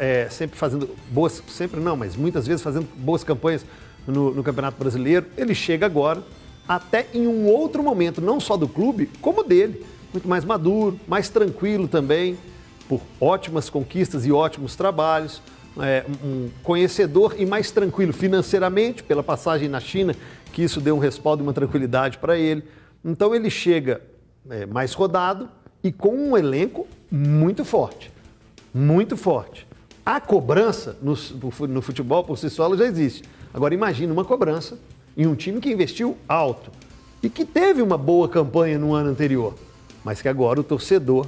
[0.00, 3.64] é, sempre fazendo boas, sempre não, mas muitas vezes fazendo boas campanhas
[4.06, 5.26] no, no Campeonato Brasileiro.
[5.36, 6.22] Ele chega agora
[6.66, 9.84] até em um outro momento, não só do clube, como dele.
[10.12, 12.36] Muito mais maduro, mais tranquilo também,
[12.88, 15.42] por ótimas conquistas e ótimos trabalhos.
[15.80, 20.14] É, um conhecedor e mais tranquilo financeiramente, pela passagem na China,
[20.52, 22.64] que isso deu um respaldo e uma tranquilidade para ele.
[23.04, 24.00] Então ele chega
[24.50, 25.48] é, mais rodado
[25.84, 28.10] e com um elenco muito forte.
[28.74, 29.67] Muito forte.
[30.08, 31.14] A cobrança no,
[31.68, 33.24] no futebol por si só já existe.
[33.52, 34.78] Agora imagine uma cobrança
[35.14, 36.70] em um time que investiu alto
[37.22, 39.54] e que teve uma boa campanha no ano anterior,
[40.02, 41.26] mas que agora o torcedor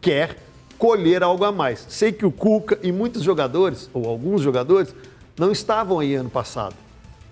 [0.00, 0.36] quer
[0.78, 1.84] colher algo a mais.
[1.88, 4.94] Sei que o Cuca e muitos jogadores, ou alguns jogadores,
[5.36, 6.76] não estavam aí ano passado,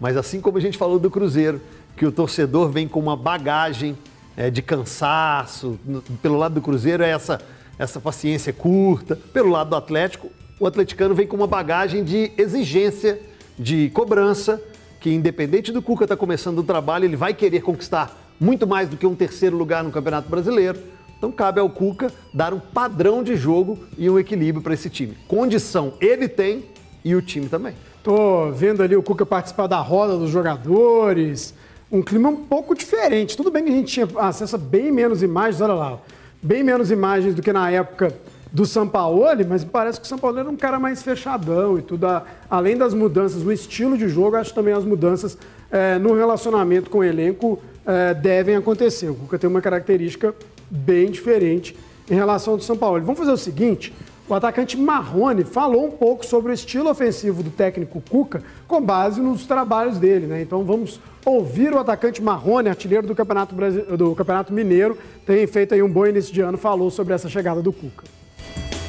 [0.01, 1.61] mas assim como a gente falou do Cruzeiro,
[1.97, 3.97] que o torcedor vem com uma bagagem
[4.37, 5.79] é, de cansaço,
[6.21, 7.41] pelo lado do Cruzeiro é essa,
[7.79, 13.19] essa paciência curta, pelo lado do Atlético, o atleticano vem com uma bagagem de exigência,
[13.59, 14.63] de cobrança
[15.01, 18.87] que independente do Cuca estar tá começando o trabalho, ele vai querer conquistar muito mais
[18.87, 20.79] do que um terceiro lugar no Campeonato Brasileiro.
[21.17, 25.17] Então cabe ao Cuca dar um padrão de jogo e um equilíbrio para esse time.
[25.27, 26.67] Condição ele tem
[27.03, 27.75] e o time também.
[28.03, 31.55] Tô vendo ali o Cuca participar da roda dos jogadores.
[31.91, 33.37] Um clima um pouco diferente.
[33.37, 35.99] Tudo bem que a gente tinha acesso a bem menos imagens, olha lá,
[36.43, 38.15] bem menos imagens do que na época
[38.53, 42.07] do Sampaoli, mas parece que o Sampaoli era um cara mais fechadão e tudo.
[42.49, 45.39] Além das mudanças no estilo de jogo, acho também as mudanças
[45.71, 49.09] é, no relacionamento com o elenco é, devem acontecer.
[49.09, 50.35] O Cuca tem uma característica
[50.69, 51.77] bem diferente
[52.11, 53.01] em relação ao do São Paulo.
[53.03, 53.95] Vamos fazer o seguinte:
[54.29, 59.21] o atacante Marrone falou um pouco sobre o estilo ofensivo do técnico Cuca com base
[59.21, 60.43] nos trabalhos dele, né?
[60.43, 63.55] Então vamos ouvir o atacante Marrone, artilheiro do Campeonato,
[63.97, 64.97] do Campeonato Mineiro,
[65.27, 68.20] tem feito aí um bom início de ano, falou sobre essa chegada do Cuca.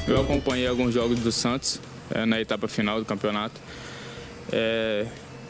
[0.08, 1.80] Eu acompanhei alguns jogos do Santos
[2.10, 3.62] é, na etapa final do campeonato.
[4.52, 5.06] É,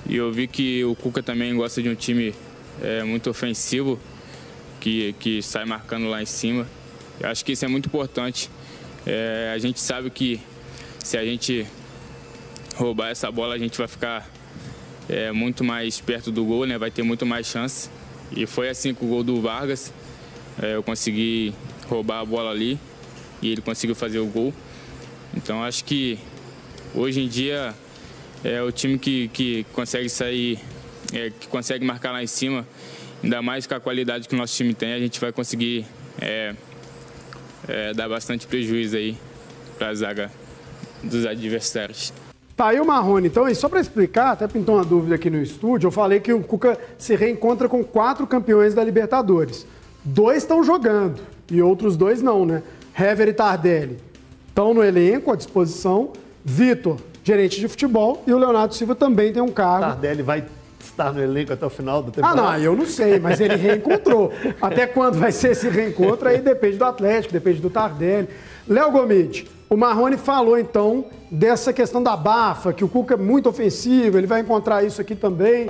[0.06, 2.36] e eu vi que o Cuca também gosta de um time
[2.82, 3.98] é, muito ofensivo,
[4.80, 6.68] que, que sai marcando lá em cima.
[7.20, 8.50] Eu acho que isso é muito importante.
[9.54, 10.40] A gente sabe que
[11.00, 11.66] se a gente
[12.76, 14.30] roubar essa bola, a gente vai ficar
[15.34, 16.78] muito mais perto do gol, né?
[16.78, 17.90] vai ter muito mais chance.
[18.36, 19.94] E foi assim com o gol do Vargas.
[20.62, 21.54] Eu consegui
[21.88, 22.80] roubar a bola ali
[23.42, 24.54] e ele conseguiu fazer o gol.
[25.36, 26.20] Então acho que
[26.94, 27.74] hoje em dia
[28.44, 30.60] é o time que, que consegue sair,
[31.14, 32.66] é, que consegue marcar lá em cima
[33.24, 35.86] ainda mais com a qualidade que o nosso time tem, a gente vai conseguir
[36.20, 36.56] é,
[37.68, 39.18] é, dar bastante prejuízo aí
[39.78, 40.32] para a zaga
[41.04, 42.14] dos adversários.
[42.56, 43.28] Tá aí o Marrone.
[43.28, 46.42] Então, só para explicar, até pintou uma dúvida aqui no estúdio, eu falei que o
[46.42, 49.66] Cuca se reencontra com quatro campeões da Libertadores.
[50.04, 52.62] Dois estão jogando e outros dois não, né?
[52.98, 53.98] Hever e Tardelli
[54.48, 56.12] estão no elenco, à disposição.
[56.44, 59.86] Vitor, gerente de futebol, e o Leonardo Silva também tem um cargo.
[59.86, 60.44] Tardelli vai
[60.80, 62.42] estar no elenco até o final da temporada?
[62.42, 64.32] Ah, não, eu não sei, mas ele reencontrou.
[64.62, 68.28] até quando vai ser esse reencontro aí depende do Atlético, depende do Tardelli.
[68.68, 73.48] Léo Gomide, o Marrone falou então dessa questão da bafa, que o Cuca é muito
[73.48, 75.70] ofensivo, ele vai encontrar isso aqui também.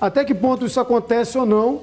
[0.00, 1.82] Até que ponto isso acontece ou não?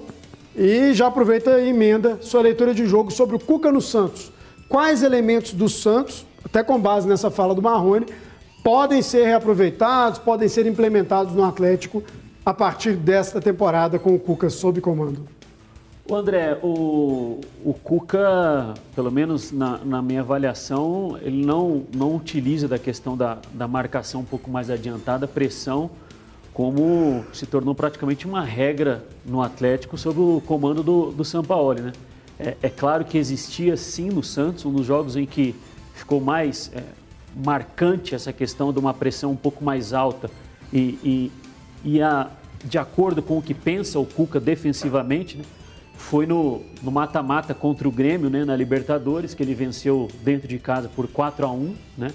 [0.56, 4.32] E já aproveita e emenda sua leitura de jogo sobre o Cuca no Santos.
[4.68, 8.06] Quais elementos do Santos, até com base nessa fala do Marrone,
[8.64, 12.04] podem ser reaproveitados, podem ser implementados no Atlético
[12.46, 15.28] a partir desta temporada com o Cuca sob comando?
[16.08, 22.68] O André, o, o Cuca, pelo menos na, na, minha avaliação, ele não, não utiliza
[22.68, 25.90] da questão da, da marcação um pouco mais adiantada, pressão,
[26.54, 31.92] como se tornou praticamente uma regra no Atlético sob o comando do, do Sampaoli, né?
[32.40, 35.56] É, é, claro que existia sim no Santos, um dos jogos em que
[35.94, 36.84] ficou mais é,
[37.36, 40.30] marcante essa questão de uma pressão um pouco mais alta
[40.72, 41.32] e, e,
[41.84, 42.30] e a,
[42.64, 45.44] de acordo com o que pensa o Cuca defensivamente, né?
[45.98, 50.90] foi no mata-mata contra o Grêmio, né, na Libertadores, que ele venceu dentro de casa
[50.90, 52.12] por 4 a 1 né,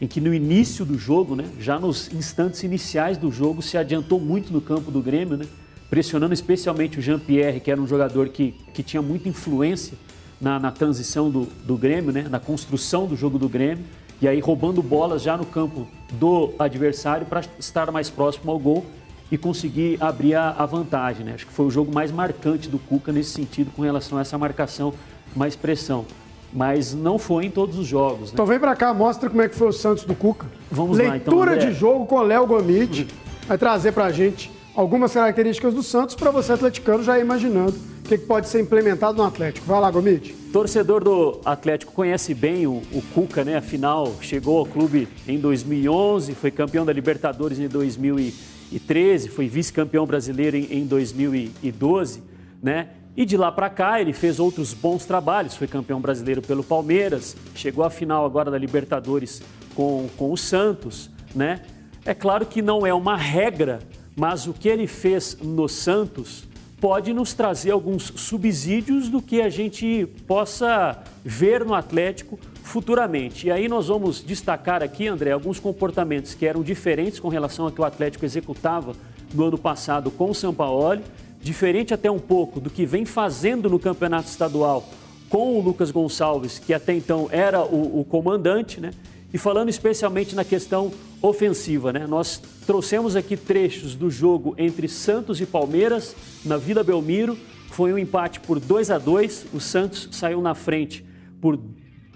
[0.00, 4.18] em que no início do jogo, né, já nos instantes iniciais do jogo, se adiantou
[4.18, 5.46] muito no campo do Grêmio, né,
[5.90, 9.98] pressionando especialmente o Jean-Pierre, que era um jogador que, que tinha muita influência
[10.40, 13.84] na, na transição do, do Grêmio, né, na construção do jogo do Grêmio,
[14.22, 18.86] e aí roubando bolas já no campo do adversário para estar mais próximo ao gol
[19.32, 21.24] e conseguir abrir a, a, vantagem.
[21.24, 21.32] Né?
[21.34, 24.36] Acho que foi o jogo mais marcante do Cuca nesse sentido com relação a essa
[24.38, 24.92] marcação,
[25.34, 26.04] mais pressão.
[26.52, 28.28] Mas não foi em todos os jogos.
[28.28, 28.30] Né?
[28.34, 30.46] Então vem para cá, mostra como é que foi o Santos do Cuca.
[30.70, 31.38] Vamos Leitura lá, então.
[31.38, 33.08] Leitura de jogo com Léo Gomide.
[33.46, 37.76] Vai trazer para a gente algumas características do Santos para você, atleticano, já ir imaginando
[37.76, 39.66] o que pode ser implementado no Atlético.
[39.66, 40.32] Vai lá, Gomide.
[40.52, 43.56] Torcedor do Atlético conhece bem o, o, Cuca, né?
[43.56, 50.56] Afinal, chegou ao clube em 2011, foi campeão da Libertadores em 2013, foi vice-campeão brasileiro
[50.56, 52.22] em, em 2012,
[52.62, 52.88] né?
[53.14, 57.36] E de lá para cá ele fez outros bons trabalhos, foi campeão brasileiro pelo Palmeiras,
[57.54, 59.42] chegou à final agora da Libertadores
[59.74, 61.60] com, com o Santos, né?
[62.02, 63.80] É claro que não é uma regra
[64.20, 66.44] mas o que ele fez no Santos
[66.78, 73.46] pode nos trazer alguns subsídios do que a gente possa ver no Atlético futuramente.
[73.46, 77.72] E aí nós vamos destacar aqui, André, alguns comportamentos que eram diferentes com relação ao
[77.72, 78.92] que o Atlético executava
[79.32, 81.02] no ano passado com o Sampaoli,
[81.40, 84.86] diferente até um pouco do que vem fazendo no Campeonato Estadual
[85.30, 88.90] com o Lucas Gonçalves, que até então era o, o comandante, né?
[89.32, 92.06] E falando especialmente na questão ofensiva, né?
[92.06, 97.38] Nós trouxemos aqui trechos do jogo entre Santos e Palmeiras na Vila Belmiro.
[97.70, 99.46] Foi um empate por 2 a 2.
[99.54, 101.04] O Santos saiu na frente
[101.40, 101.58] por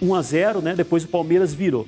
[0.03, 0.75] 1 a 0, né?
[0.75, 1.87] Depois o Palmeiras virou.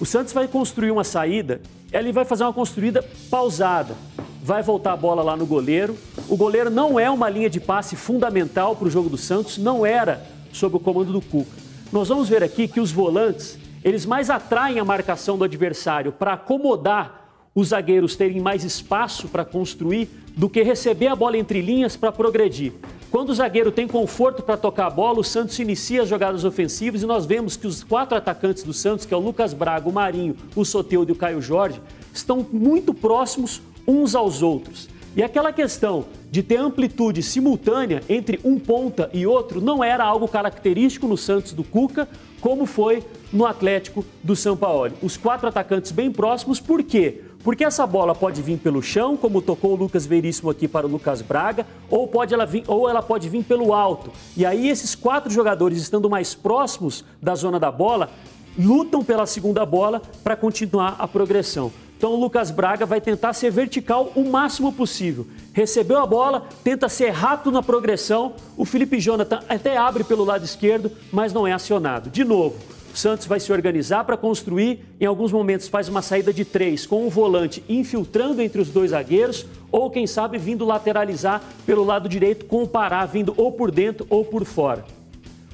[0.00, 1.60] O Santos vai construir uma saída,
[1.92, 3.94] ele vai fazer uma construída pausada.
[4.42, 5.96] Vai voltar a bola lá no goleiro.
[6.28, 9.86] O goleiro não é uma linha de passe fundamental para o jogo do Santos, não
[9.86, 11.50] era sob o comando do Cuca.
[11.92, 16.32] Nós vamos ver aqui que os volantes, eles mais atraem a marcação do adversário para
[16.34, 21.96] acomodar os zagueiros terem mais espaço para construir do que receber a bola entre linhas
[21.96, 22.74] para progredir.
[23.10, 27.02] Quando o zagueiro tem conforto para tocar a bola, o Santos inicia as jogadas ofensivas
[27.02, 29.92] e nós vemos que os quatro atacantes do Santos, que é o Lucas Braga, o
[29.92, 31.80] Marinho, o Soteudo e o Caio Jorge,
[32.12, 34.88] estão muito próximos uns aos outros.
[35.16, 40.28] E aquela questão de ter amplitude simultânea entre um ponta e outro não era algo
[40.28, 42.06] característico no Santos do Cuca,
[42.38, 43.02] como foi
[43.32, 44.92] no Atlético do São Paulo.
[45.02, 47.22] Os quatro atacantes bem próximos, por quê?
[47.42, 50.90] Porque essa bola pode vir pelo chão, como tocou o Lucas Veríssimo aqui para o
[50.90, 54.10] Lucas Braga, ou, pode ela vir, ou ela pode vir pelo alto.
[54.36, 58.10] E aí esses quatro jogadores, estando mais próximos da zona da bola,
[58.58, 61.70] lutam pela segunda bola para continuar a progressão.
[61.96, 65.26] Então o Lucas Braga vai tentar ser vertical o máximo possível.
[65.52, 68.34] Recebeu a bola, tenta ser rápido na progressão.
[68.56, 72.10] O Felipe Jonathan até abre pelo lado esquerdo, mas não é acionado.
[72.10, 72.56] De novo,
[72.98, 74.84] Santos vai se organizar para construir.
[75.00, 78.90] Em alguns momentos faz uma saída de três com o volante infiltrando entre os dois
[78.92, 83.70] zagueiros, ou quem sabe vindo lateralizar pelo lado direito com o Pará vindo ou por
[83.70, 84.84] dentro ou por fora.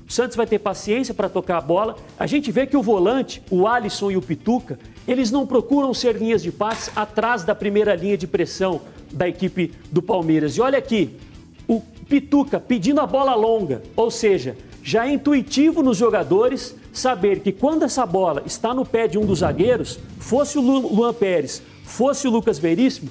[0.09, 1.97] O Santos vai ter paciência para tocar a bola.
[2.18, 4.78] A gente vê que o volante, o Alisson e o Pituca,
[5.09, 9.72] eles não procuram ser linhas de passe atrás da primeira linha de pressão da equipe
[9.90, 10.57] do Palmeiras.
[10.57, 11.16] E olha aqui,
[11.66, 17.51] o Pituca pedindo a bola longa, ou seja, já é intuitivo nos jogadores saber que
[17.51, 22.28] quando essa bola está no pé de um dos zagueiros, fosse o Luan Pérez, fosse
[22.28, 23.11] o Lucas Veríssimo,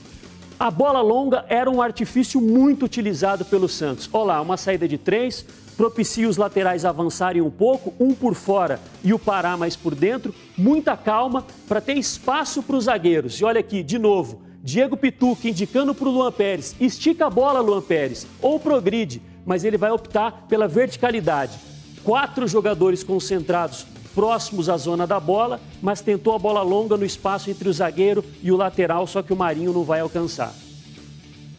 [0.60, 4.08] a bola longa era um artifício muito utilizado pelo Santos.
[4.14, 5.44] Olha lá, uma saída de três,
[5.76, 10.36] propicia os laterais avançarem um pouco, um por fora e o Pará mais por dentro.
[10.56, 13.42] Muita calma para ter espaço para os zagueiros.
[13.42, 17.60] E olha aqui, de novo, Diego Pituca indicando para o Luan Pérez: estica a bola,
[17.60, 21.71] Luan Pérez, ou progride, mas ele vai optar pela verticalidade
[22.04, 27.50] quatro jogadores concentrados próximos à zona da bola, mas tentou a bola longa no espaço
[27.50, 30.54] entre o zagueiro e o lateral, só que o Marinho não vai alcançar.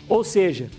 [0.08, 0.70] Ou seja,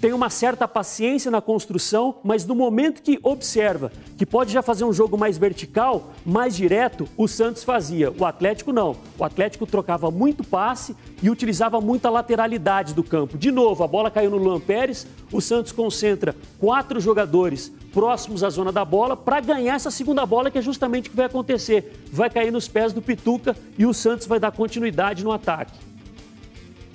[0.00, 4.84] tem uma certa paciência na construção, mas no momento que observa que pode já fazer
[4.84, 8.12] um jogo mais vertical, mais direto, o Santos fazia.
[8.12, 8.96] O Atlético não.
[9.18, 13.36] O Atlético trocava muito passe e utilizava muita lateralidade do campo.
[13.36, 18.50] De novo, a bola caiu no Luan Pérez, o Santos concentra quatro jogadores próximos à
[18.50, 22.04] zona da bola para ganhar essa segunda bola, que é justamente o que vai acontecer.
[22.12, 25.72] Vai cair nos pés do Pituca e o Santos vai dar continuidade no ataque.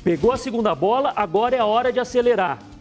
[0.04, 2.73] Pegou a segunda bola, agora é a hora de acelerar.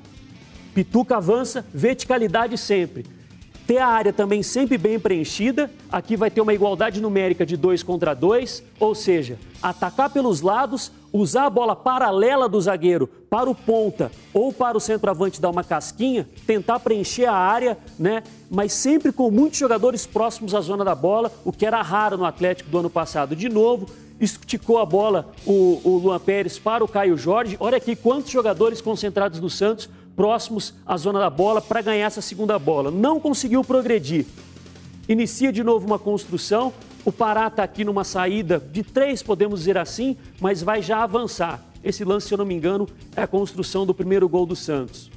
[0.75, 3.05] Pituca avança, verticalidade sempre.
[3.67, 5.71] Ter a área também sempre bem preenchida.
[5.91, 10.91] Aqui vai ter uma igualdade numérica de 2 contra 2, ou seja, atacar pelos lados,
[11.13, 15.63] usar a bola paralela do zagueiro para o ponta ou para o centroavante dar uma
[15.63, 18.23] casquinha, tentar preencher a área, né?
[18.51, 22.25] Mas sempre com muitos jogadores próximos à zona da bola, o que era raro no
[22.25, 23.37] Atlético do ano passado.
[23.37, 23.87] De novo,
[24.21, 27.57] esticou a bola o, o Luan Pérez para o Caio Jorge.
[27.61, 32.21] Olha aqui quantos jogadores concentrados no Santos próximos à zona da bola para ganhar essa
[32.21, 32.91] segunda bola.
[32.91, 34.27] Não conseguiu progredir.
[35.09, 36.73] Inicia de novo uma construção.
[37.05, 41.61] O Pará está aqui numa saída de três, podemos dizer assim, mas vai já avançar.
[41.83, 45.11] Esse lance, se eu não me engano, é a construção do primeiro gol do Santos.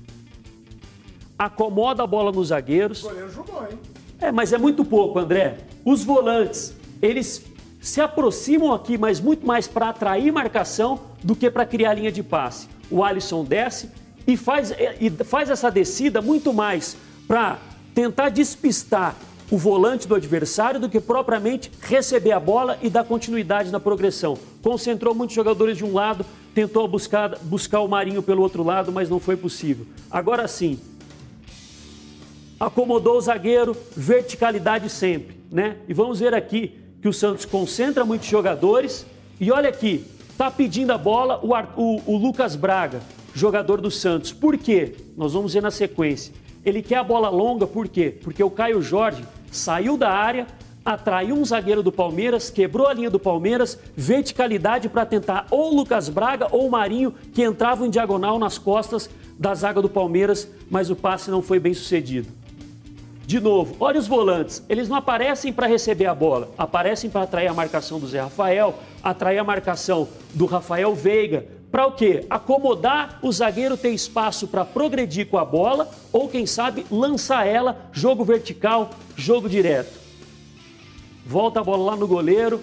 [1.37, 3.03] Acomoda a bola nos zagueiros.
[3.03, 3.77] O goleiro jogou, hein?
[4.19, 5.57] É, mas é muito pouco, André.
[5.83, 7.45] Os volantes, eles
[7.79, 12.23] se aproximam aqui, mas muito mais para atrair marcação do que para criar linha de
[12.23, 12.67] passe.
[12.89, 13.91] O Alisson desce,
[14.27, 16.97] e faz, e faz essa descida muito mais
[17.27, 17.59] para
[17.93, 19.15] tentar despistar
[19.51, 24.37] o volante do adversário do que propriamente receber a bola e dar continuidade na progressão.
[24.61, 29.09] Concentrou muitos jogadores de um lado, tentou buscar, buscar o Marinho pelo outro lado, mas
[29.09, 29.85] não foi possível.
[30.09, 30.79] Agora sim,
[32.59, 35.77] acomodou o zagueiro, verticalidade sempre, né?
[35.87, 39.05] E vamos ver aqui que o Santos concentra muitos jogadores
[39.39, 40.05] e olha aqui,
[40.35, 42.99] tá pedindo a bola o, o, o Lucas Braga
[43.35, 44.31] jogador do Santos.
[44.31, 44.95] Por quê?
[45.15, 46.33] Nós vamos ver na sequência.
[46.63, 48.17] Ele quer a bola longa, por quê?
[48.23, 50.47] Porque o Caio Jorge saiu da área,
[50.83, 55.75] atraiu um zagueiro do Palmeiras, quebrou a linha do Palmeiras, verticalidade para tentar ou o
[55.75, 60.49] Lucas Braga ou o Marinho, que entravam em diagonal nas costas da zaga do Palmeiras,
[60.71, 62.44] mas o passe não foi bem sucedido.
[63.25, 67.47] De novo, olha os volantes, eles não aparecem para receber a bola, aparecem para atrair
[67.47, 72.25] a marcação do Zé Rafael, atrair a marcação do Rafael Veiga, para o quê?
[72.29, 77.89] Acomodar o zagueiro ter espaço para progredir com a bola ou, quem sabe, lançar ela,
[77.91, 79.99] jogo vertical, jogo direto.
[81.25, 82.61] Volta a bola lá no goleiro.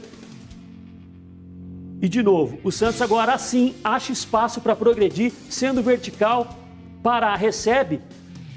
[2.01, 6.57] E de novo, o Santos agora sim acha espaço para progredir, sendo vertical,
[7.03, 8.01] para recebe,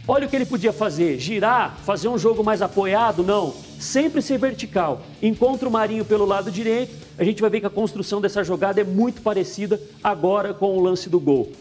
[0.08, 3.24] Olha o que ele podia fazer: girar, fazer um jogo mais apoiado?
[3.24, 3.54] Não.
[3.80, 5.02] Sempre ser vertical.
[5.22, 6.96] Encontra o Marinho pelo lado direito.
[7.18, 10.82] A gente vai ver que a construção dessa jogada é muito parecida agora com o
[10.82, 11.52] lance do gol.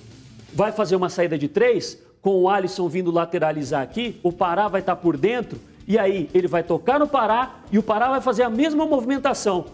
[0.52, 4.20] Vai fazer uma saída de três, com o Alisson vindo lateralizar aqui.
[4.22, 5.58] O Pará vai estar por dentro.
[5.86, 9.66] E aí ele vai tocar no Pará e o Pará vai fazer a mesma movimentação.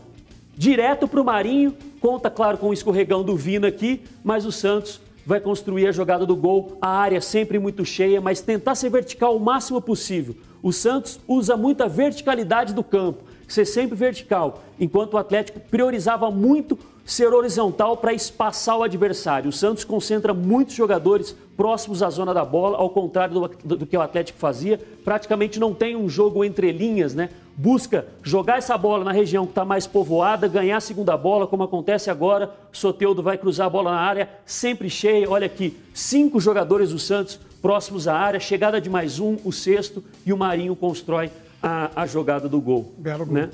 [0.57, 1.75] Direto para o Marinho.
[2.01, 5.01] Conta, claro, com o escorregão do Vina aqui, mas o Santos
[5.31, 9.37] vai construir a jogada do gol, a área sempre muito cheia, mas tentar ser vertical
[9.37, 10.35] o máximo possível.
[10.61, 16.77] O Santos usa muita verticalidade do campo, ser sempre vertical, enquanto o Atlético priorizava muito
[17.05, 19.51] ser horizontal para espaçar o adversário.
[19.51, 23.97] O Santos concentra muitos jogadores próximos à zona da bola, ao contrário do, do, que
[23.97, 24.81] o Atlético fazia.
[25.05, 27.31] Praticamente não tem um jogo entre linhas, né?
[27.61, 31.63] Busca jogar essa bola na região que está mais povoada, ganhar a segunda bola, como
[31.63, 32.51] acontece agora.
[32.73, 35.29] Soteudo vai cruzar a bola na área, sempre cheia.
[35.29, 40.03] Olha aqui, cinco jogadores do Santos próximos à área, chegada de mais um, o sexto,
[40.25, 41.31] e o Marinho constrói
[41.63, 42.95] a, a jogada do gol.
[42.97, 43.35] Belo gol.
[43.35, 43.51] Né?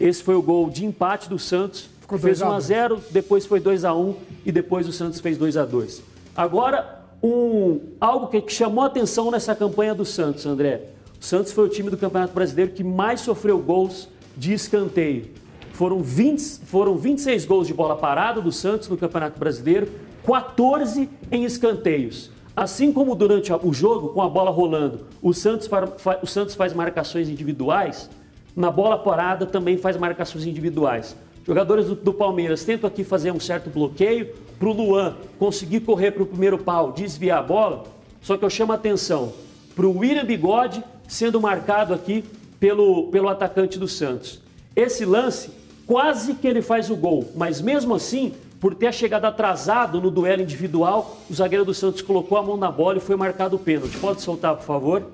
[0.00, 3.60] Esse foi o gol de empate do Santos Ficou fez 1 a 0 depois foi
[3.60, 6.02] 2 a 1 e depois o Santos fez 2 a 2
[6.36, 10.82] Agora, um, algo que, que chamou atenção nessa campanha do Santos, André.
[11.20, 15.26] O Santos foi o time do Campeonato Brasileiro que mais sofreu gols de escanteio.
[15.74, 19.86] Foram, 20, foram 26 gols de bola parada do Santos no Campeonato Brasileiro,
[20.24, 22.30] 14 em escanteios.
[22.56, 25.68] Assim como durante o jogo, com a bola rolando, o Santos,
[26.22, 28.08] o Santos faz marcações individuais,
[28.56, 31.14] na bola parada também faz marcações individuais.
[31.46, 36.12] Jogadores do, do Palmeiras tentam aqui fazer um certo bloqueio para o Luan conseguir correr
[36.12, 37.84] para o primeiro pau, desviar a bola.
[38.22, 39.34] Só que eu chamo a atenção
[39.76, 42.24] para o William Bigode sendo marcado aqui
[42.60, 44.40] pelo, pelo atacante do Santos.
[44.76, 45.50] Esse lance,
[45.84, 50.40] quase que ele faz o gol, mas mesmo assim, por ter chegado atrasado no duelo
[50.40, 53.98] individual, o zagueiro do Santos colocou a mão na bola e foi marcado o pênalti.
[53.98, 55.10] Pode soltar, por favor?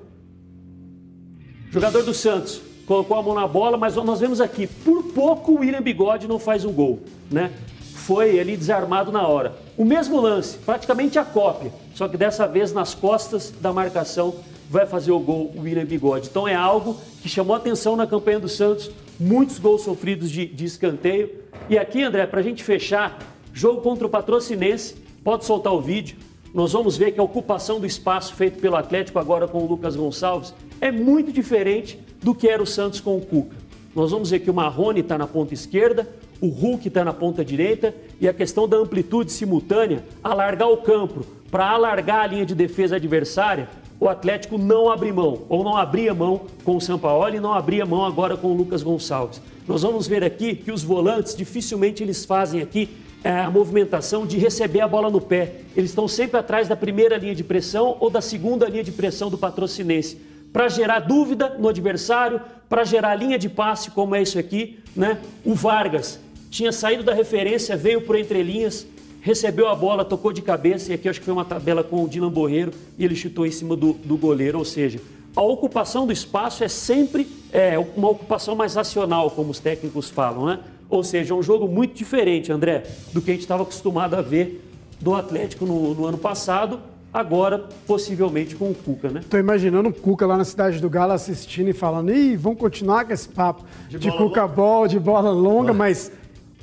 [1.71, 5.59] Jogador do Santos, colocou a mão na bola, mas nós vemos aqui, por pouco o
[5.61, 7.51] William Bigode não faz um gol, né?
[7.95, 9.57] Foi ali desarmado na hora.
[9.79, 14.35] O mesmo lance, praticamente a cópia, só que dessa vez nas costas da marcação
[14.71, 16.29] vai fazer o gol o William Bigode.
[16.29, 20.65] Então é algo que chamou atenção na campanha do Santos, muitos gols sofridos de, de
[20.65, 21.31] escanteio.
[21.69, 23.19] E aqui, André, para a gente fechar,
[23.53, 26.17] jogo contra o Patrocinense, pode soltar o vídeo.
[26.53, 29.97] Nós vamos ver que a ocupação do espaço feito pelo Atlético agora com o Lucas
[29.97, 33.57] Gonçalves é muito diferente do que era o Santos com o Cuca.
[33.95, 36.07] Nós vamos ver que o Marrone está na ponta esquerda,
[36.41, 41.25] o Hulk está na ponta direita e a questão da amplitude simultânea, alargar o campo
[41.51, 43.69] para alargar a linha de defesa adversária,
[43.99, 47.87] o Atlético não abre mão, ou não abria mão com o Sampaoli e não abria
[47.87, 49.41] mão agora com o Lucas Gonçalves.
[49.67, 52.89] Nós vamos ver aqui que os volantes dificilmente eles fazem aqui
[53.25, 55.63] é, a movimentação de receber a bola no pé.
[55.77, 59.29] Eles estão sempre atrás da primeira linha de pressão ou da segunda linha de pressão
[59.29, 60.19] do patrocinense
[60.53, 65.19] para gerar dúvida no adversário, para gerar linha de passe, como é isso aqui, né?
[65.45, 66.21] O Vargas
[66.51, 68.87] tinha saído da referência, veio por entre linhas,
[69.27, 72.09] recebeu a bola, tocou de cabeça, e aqui acho que foi uma tabela com o
[72.09, 75.01] Dylan Borreiro, e ele chutou em cima do, do goleiro, ou seja,
[75.35, 80.47] a ocupação do espaço é sempre é, uma ocupação mais racional, como os técnicos falam,
[80.47, 80.61] né?
[80.89, 84.23] Ou seja, é um jogo muito diferente, André, do que a gente estava acostumado a
[84.23, 84.65] ver
[85.01, 86.79] do Atlético no, no ano passado
[87.13, 89.23] agora possivelmente com o Cuca, né?
[89.29, 93.07] Tô imaginando o Cuca lá na cidade do Galo assistindo e falando, ih, vamos continuar
[93.07, 96.13] com esse papo de, de Cuca Ball, de bola longa, mas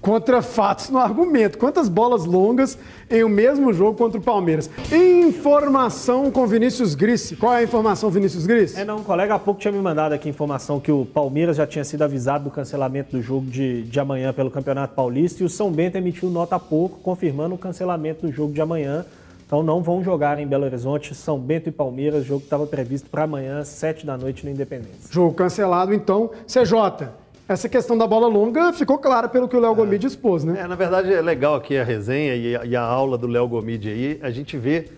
[0.04, 1.58] contra fatos no argumento.
[1.58, 2.78] Quantas bolas longas
[3.10, 4.70] em o mesmo jogo contra o Palmeiras?
[4.92, 7.34] Informação com Vinícius Gris.
[7.40, 8.78] Qual é a informação, Vinícius Gris?
[8.78, 11.66] É, não, um colega há pouco tinha me mandado aqui informação que o Palmeiras já
[11.66, 15.50] tinha sido avisado do cancelamento do jogo de, de amanhã pelo Campeonato Paulista e o
[15.50, 19.06] São Bento emitiu nota há pouco confirmando o cancelamento do jogo de amanhã.
[19.46, 23.10] Então não vão jogar em Belo Horizonte, São Bento e Palmeiras, jogo que estava previsto
[23.10, 25.10] para amanhã, 7 da noite, no Independência.
[25.10, 26.32] Jogo cancelado, então.
[26.46, 27.08] CJ,
[27.48, 29.76] essa questão da bola longa ficou clara pelo que o Léo é.
[29.76, 30.62] Gomide expôs, né?
[30.62, 33.48] É, na verdade é legal aqui a resenha e a, e a aula do Léo
[33.48, 34.90] Gomide aí, a gente vê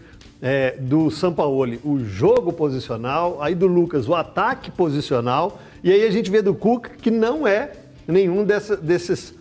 [0.42, 6.12] é, do Sampaoli o jogo posicional, aí do Lucas o ataque posicional, e aí a
[6.12, 7.72] gente vê do Cuca que não é
[8.08, 9.34] nenhum dessa, desses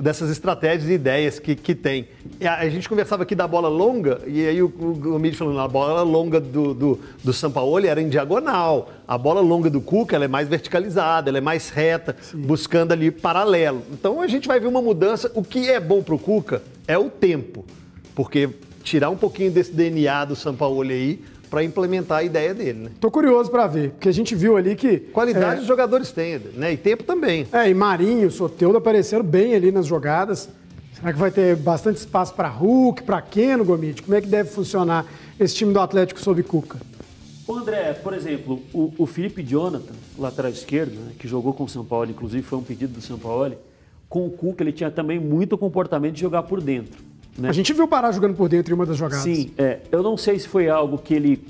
[0.00, 2.08] dessas estratégias e ideias que, que tem.
[2.40, 6.02] A, gente conversava aqui da bola longa, e aí o, o, o falando, a bola
[6.02, 10.28] longa do, do, do Sampaoli era em diagonal, a bola longa do Cuca ela é
[10.28, 12.38] mais verticalizada, ela é mais reta, Sim.
[12.38, 13.82] buscando ali paralelo.
[13.92, 15.30] Então a gente vai ver uma mudança.
[15.34, 17.64] O que é bom para o Cuca é o tempo,
[18.14, 18.50] porque
[18.82, 21.24] tirar um pouquinho desse DNA do Sampaoli aí
[21.54, 22.90] para implementar a ideia dele, né?
[22.98, 25.60] Tô curioso para ver, porque a gente viu ali que qualidade é...
[25.60, 26.72] os jogadores têm, né?
[26.72, 27.46] E tempo também.
[27.52, 30.48] É, e Marinho, Soteudo apareceram bem ali nas jogadas.
[30.94, 34.02] Será que vai ter bastante espaço para Hulk, para Keno, Gomit?
[34.02, 35.06] Como é que deve funcionar
[35.38, 36.80] esse time do Atlético sob Cuca?
[37.46, 41.68] O André, por exemplo, o, o Felipe Jonathan, lateral esquerdo, né, que jogou com o
[41.68, 43.54] São Paulo, inclusive foi um pedido do São Paulo,
[44.08, 47.13] com o Cuca ele tinha também muito comportamento de jogar por dentro.
[47.36, 47.48] Né?
[47.48, 49.24] A gente viu o Pará jogando por dentro em uma das jogadas.
[49.24, 51.44] Sim, é, eu não sei se foi algo que ele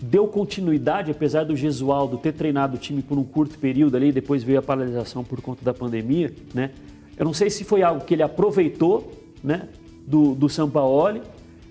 [0.00, 4.42] deu continuidade, apesar do Gesualdo ter treinado o time por um curto período ali, depois
[4.42, 6.70] veio a paralisação por conta da pandemia, né?
[7.16, 9.12] Eu não sei se foi algo que ele aproveitou,
[9.42, 9.68] né,
[10.06, 11.22] do, do Sampaoli,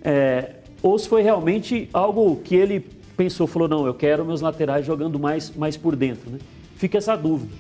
[0.02, 2.80] é, ou se foi realmente algo que ele
[3.16, 6.40] pensou, falou, não, eu quero meus laterais jogando mais, mais por dentro, né?
[6.76, 7.54] Fica essa dúvida.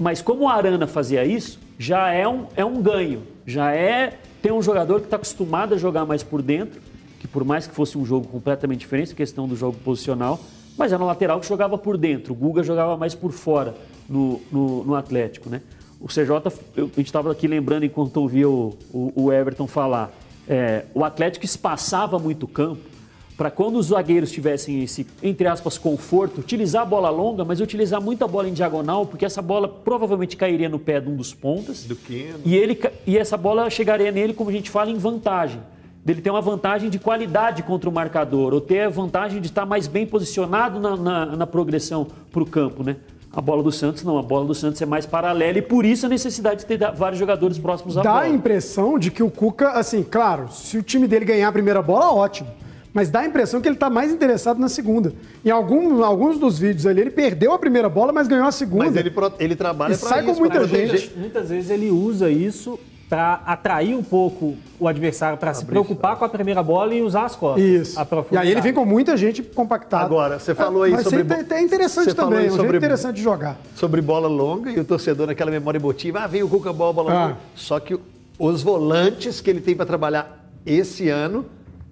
[0.00, 4.52] Mas como o Arana fazia isso, já é um, é um ganho, já é tem
[4.52, 6.80] um jogador que está acostumado a jogar mais por dentro,
[7.18, 10.40] que por mais que fosse um jogo completamente diferente, questão do jogo posicional,
[10.76, 12.32] mas era um lateral que jogava por dentro.
[12.32, 13.74] O Guga jogava mais por fora
[14.08, 15.60] no, no, no Atlético, né?
[16.00, 16.30] O CJ,
[16.76, 20.12] eu, a gente estava aqui lembrando enquanto ouvia o, o, o Everton falar,
[20.48, 22.97] é, o Atlético espaçava muito o campo
[23.38, 28.00] para quando os zagueiros tivessem esse, entre aspas, conforto, utilizar a bola longa, mas utilizar
[28.00, 31.84] muita bola em diagonal, porque essa bola provavelmente cairia no pé de um dos pontas.
[31.84, 32.40] Do Keno.
[32.44, 32.76] E, ele,
[33.06, 35.60] e essa bola chegaria nele, como a gente fala, em vantagem.
[36.04, 39.64] Dele ter uma vantagem de qualidade contra o marcador, ou ter a vantagem de estar
[39.64, 42.96] mais bem posicionado na, na, na progressão para o campo, né?
[43.30, 46.06] A bola do Santos não, a bola do Santos é mais paralela e por isso
[46.06, 48.24] a necessidade de ter vários jogadores próximos à Dá bola.
[48.24, 51.80] a impressão de que o Cuca, assim, claro, se o time dele ganhar a primeira
[51.80, 52.48] bola, ótimo.
[52.92, 55.12] Mas dá a impressão que ele está mais interessado na segunda.
[55.44, 58.86] Em algum, alguns dos vídeos ali, ele perdeu a primeira bola, mas ganhou a segunda.
[58.86, 61.12] Mas ele, ele trabalha pra sai com isso, muita pra gente.
[61.16, 62.78] Muitas vezes ele usa isso
[63.08, 67.24] para atrair um pouco o adversário para se preocupar com a primeira bola e usar
[67.24, 67.64] as costas.
[67.64, 67.98] Isso.
[67.98, 70.04] a E aí ele vem com muita gente compactada.
[70.04, 73.56] Agora, você falou aí Mas sobre Mas é interessante também, é um sobre- interessante jogar.
[73.74, 77.12] sobre bola longa e o torcedor naquela memória emotiva, ah, vem o Cuca bola, bola
[77.12, 77.22] Ah.
[77.22, 77.36] longa.
[77.54, 77.98] Só que
[78.38, 81.46] os volantes que ele tem para trabalhar esse ano,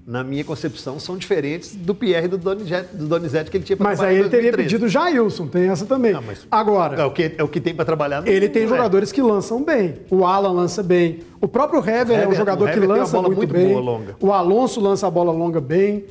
[0.06, 3.76] na minha concepção, são diferentes do Pierre e do Donizete, do Donizete que ele tinha
[3.76, 4.68] para Mas trabalhar aí em ele teria 2013.
[4.68, 6.12] pedido o Jailson, tem essa também.
[6.12, 8.20] Não, mas- Agora, É o que, é o que tem para trabalhar.
[8.22, 8.68] não- ele tem é.
[8.68, 9.94] jogadores que lançam bem.
[10.08, 11.20] O Alan lança bem.
[11.40, 13.68] O próprio Hever, é um jogador que lança bola muito, muito bem.
[13.68, 14.16] boa, longa.
[14.20, 16.04] O Alonso lança a bola longa bem.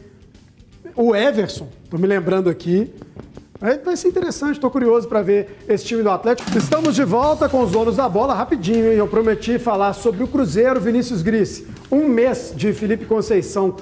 [0.93, 2.93] O Everson, tô me lembrando aqui.
[3.61, 6.57] Aí Vai ser interessante, tô curioso para ver esse time do Atlético.
[6.57, 8.97] Estamos de volta com os donos da bola, rapidinho, hein?
[8.97, 11.63] Eu prometi falar sobre o Cruzeiro Vinícius Gris.
[11.89, 13.77] Um mês de Felipe Conceição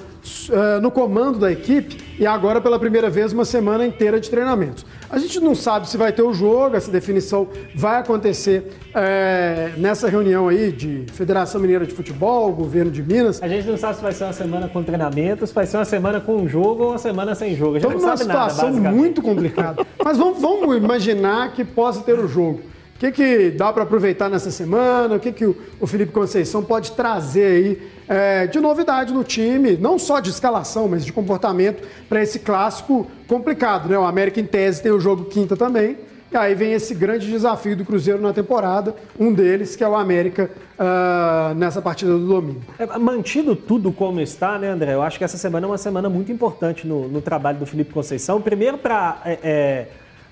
[0.50, 4.84] eh, no comando da equipe e agora pela primeira vez uma semana inteira de treinamentos.
[5.10, 10.08] A gente não sabe se vai ter o jogo, essa definição vai acontecer eh, nessa
[10.08, 13.42] reunião aí de Federação Mineira de Futebol, Governo de Minas.
[13.42, 15.84] A gente não sabe se vai ser uma semana com treinamentos, se vai ser uma
[15.84, 17.76] semana com um jogo ou uma semana sem jogo.
[17.76, 18.96] A gente Estamos numa nada, situação basicamente.
[18.96, 19.86] muito complicada.
[20.04, 22.60] Mas vamos, vamos imaginar que possa ter o jogo.
[23.04, 25.16] Que, que dá para aproveitar nessa semana?
[25.16, 29.76] O que, que o, Felipe Conceição pode trazer aí é, de novidade no time?
[29.76, 33.88] Não só de escalação, mas de comportamento para esse clássico complicado.
[33.88, 33.98] Né?
[33.98, 35.98] O América, em tese, tem o jogo quinta também.
[36.32, 38.94] E aí vem esse grande desafio do Cruzeiro na temporada.
[39.20, 42.62] Um deles, que é o América ah, nessa partida do domingo.
[42.78, 44.94] É, mantido tudo como está, né, André?
[44.94, 47.92] Eu acho que essa semana é uma semana muito importante no, no trabalho do Felipe
[47.92, 48.40] Conceição.
[48.40, 49.20] Primeiro, para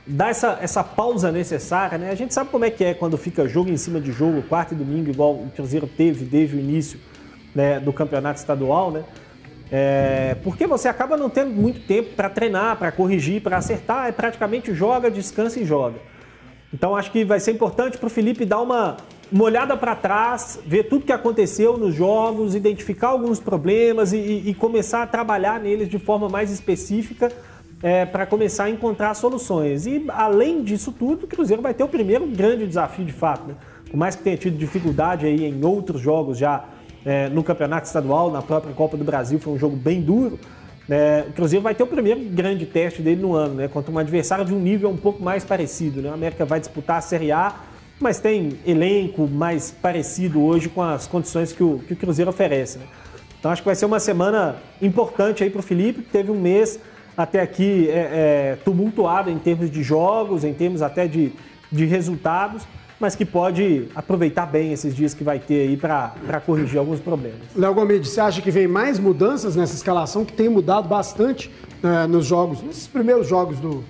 [0.06, 2.10] dar essa, essa pausa necessária, né?
[2.10, 4.72] A gente sabe como é que é quando fica jogo em cima de jogo, quarto
[4.72, 6.98] e domingo, igual o Cruzeiro teve desde o início
[7.54, 9.04] né, do campeonato estadual, né?
[9.70, 14.12] É, porque você acaba não tendo muito tempo para treinar, para corrigir, para acertar, é
[14.12, 15.96] praticamente joga, descansa e joga.
[16.74, 18.96] Então acho que vai ser importante para o Felipe dar uma,
[19.30, 24.50] uma olhada para trás, ver tudo que aconteceu nos jogos, identificar alguns problemas e, e-
[24.50, 27.30] e começar a trabalhar neles de forma mais específica
[28.12, 29.86] para começar a encontrar soluções.
[29.86, 33.48] E além disso tudo, o Cruzeiro vai ter o primeiro grande desafio de fato.
[33.48, 33.54] Né?
[33.90, 36.64] Por mais que tenha tido dificuldade aí em outros jogos já
[37.04, 40.38] é, no Campeonato Estadual, na própria Copa do Brasil, foi um jogo bem duro.
[40.88, 41.22] né?
[41.28, 43.66] o Cruzeiro vai ter o primeiro grande teste dele no ano, né?
[43.66, 46.00] contra um adversário de um nível um pouco mais parecido.
[46.00, 46.08] Né?
[46.08, 47.52] O América vai disputar a Série A,
[47.98, 52.78] mas tem elenco mais parecido hoje com as condições que o, que o Cruzeiro oferece.
[52.78, 52.84] né?
[53.38, 56.40] Então acho que vai ser uma semana importante aí para o Felipe, que teve um
[56.40, 56.78] mês
[57.16, 61.32] até aqui é, é, tumultuado em termos de jogos, em termos até de,
[61.70, 62.62] de resultados,
[62.98, 67.40] mas que pode aproveitar bem esses dias que vai ter aí para corrigir alguns problemas.
[67.56, 71.50] Léo Gomes, você acha que vem mais mudanças nessa escalação, que tem mudado bastante
[71.82, 73.82] eh, nos jogos, nesses primeiros jogos do,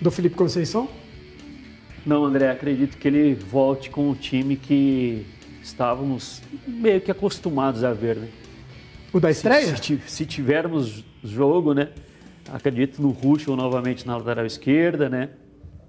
[0.00, 0.86] do Felipe Conceição?
[2.04, 5.26] Não, André, acredito que ele volte com o time que
[5.62, 8.28] estávamos meio que acostumados a ver, né?
[9.12, 9.66] O da Se, estreia?
[9.76, 11.88] se ti- se tivermos jogo, né?
[12.52, 15.30] Acredito no Ruschel novamente na lateral esquerda, né?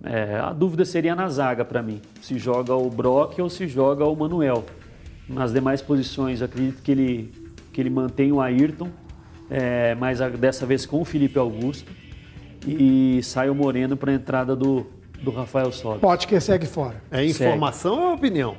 [0.04, 2.02] É, a dúvida seria na zaga para mim.
[2.22, 4.64] Se joga o Brock ou se joga o Manuel.
[5.28, 7.34] Nas demais posições, acredito que ele,
[7.72, 8.90] que ele mantém o Ayrton,
[9.50, 11.92] é, mas a- dessa vez com o Felipe Augusto.
[12.68, 14.86] e sai o Moreno para a entrada do,
[15.22, 16.02] do Rafael Sobis.
[16.02, 17.02] Potker segue fora.
[17.10, 18.58] É informação ou é opinião?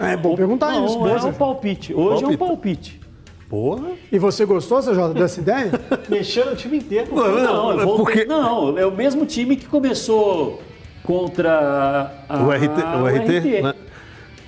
[0.00, 0.96] É bom perguntar Não, isso.
[1.06, 1.28] é Boza.
[1.28, 1.94] um palpite.
[1.94, 3.00] Hoje é um Palpite.
[3.48, 3.88] Porra.
[4.10, 5.70] E você gostou, CJ, dessa ideia?
[6.08, 7.14] Mexendo o time inteiro.
[7.14, 10.62] Não, não, eu vou- porque- não, é o mesmo time que começou
[11.02, 13.74] contra a, O RT, o RT, né?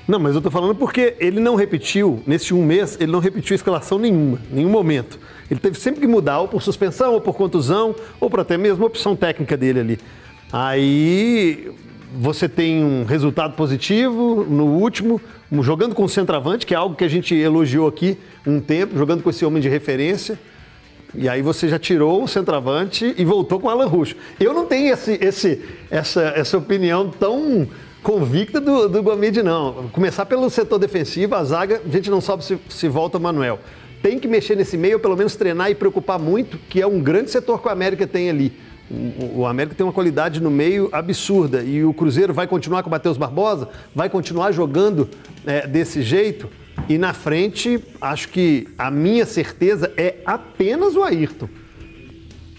[0.08, 3.54] Não, mas eu tô falando porque ele não repetiu, nesse um mês, ele não repetiu
[3.56, 5.18] escalação nenhuma, nenhum momento.
[5.50, 8.86] Ele teve sempre que mudar, ou por suspensão, ou por contusão, ou por até mesmo
[8.86, 9.98] opção técnica dele ali.
[10.52, 11.70] Aí
[12.14, 15.20] você tem um resultado positivo no último,
[15.60, 19.22] jogando com o centroavante, que é algo que a gente elogiou aqui um tempo, jogando
[19.22, 20.38] com esse homem de referência.
[21.14, 24.16] E aí você já tirou o centroavante e voltou com o Alan Ruxo.
[24.38, 27.66] Eu não tenho esse, esse, essa, essa opinião tão
[28.02, 29.88] convicta do, do Gomide, não.
[29.92, 33.58] Começar pelo setor defensivo, a zaga, a gente não sabe se, se volta o Manuel.
[34.02, 37.30] Tem que mexer nesse meio, pelo menos treinar e preocupar muito, que é um grande
[37.30, 38.52] setor que o América tem ali.
[38.90, 41.62] O, o América tem uma qualidade no meio absurda.
[41.62, 45.08] E o Cruzeiro vai continuar com o Matheus Barbosa, vai continuar jogando
[45.44, 46.48] é, desse jeito.
[46.88, 51.48] E na frente, acho que a minha certeza é apenas o Ayrton.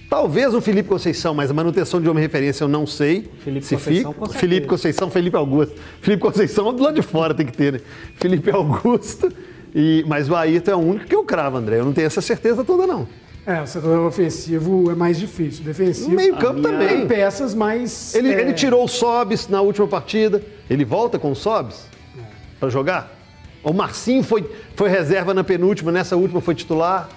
[0.09, 3.29] Talvez o Felipe Conceição, mas a manutenção de homem referência eu não sei.
[3.43, 4.25] Felipe se Conceição, fica.
[4.25, 4.33] com.
[4.33, 5.75] Felipe Conceição, Felipe Augusto.
[6.01, 7.81] Felipe Conceição do lado de fora tem que ter, né?
[8.15, 9.29] Felipe Augusto.
[9.75, 11.79] E, mas o Ayrton é o único que eu cravo, André.
[11.79, 13.07] Eu não tenho essa certeza toda, não.
[13.47, 15.63] É, o setor ofensivo é mais difícil.
[15.63, 16.09] Defensivo.
[16.09, 17.07] No meio-campo Tem também.
[17.07, 18.13] peças mais.
[18.13, 20.43] Ele, é, ele tirou o Sobis na última partida.
[20.69, 21.85] Ele volta com o Sobis
[22.59, 23.09] para jogar?
[23.63, 27.07] O Marcinho foi, foi reserva na penúltima, nessa última foi titular.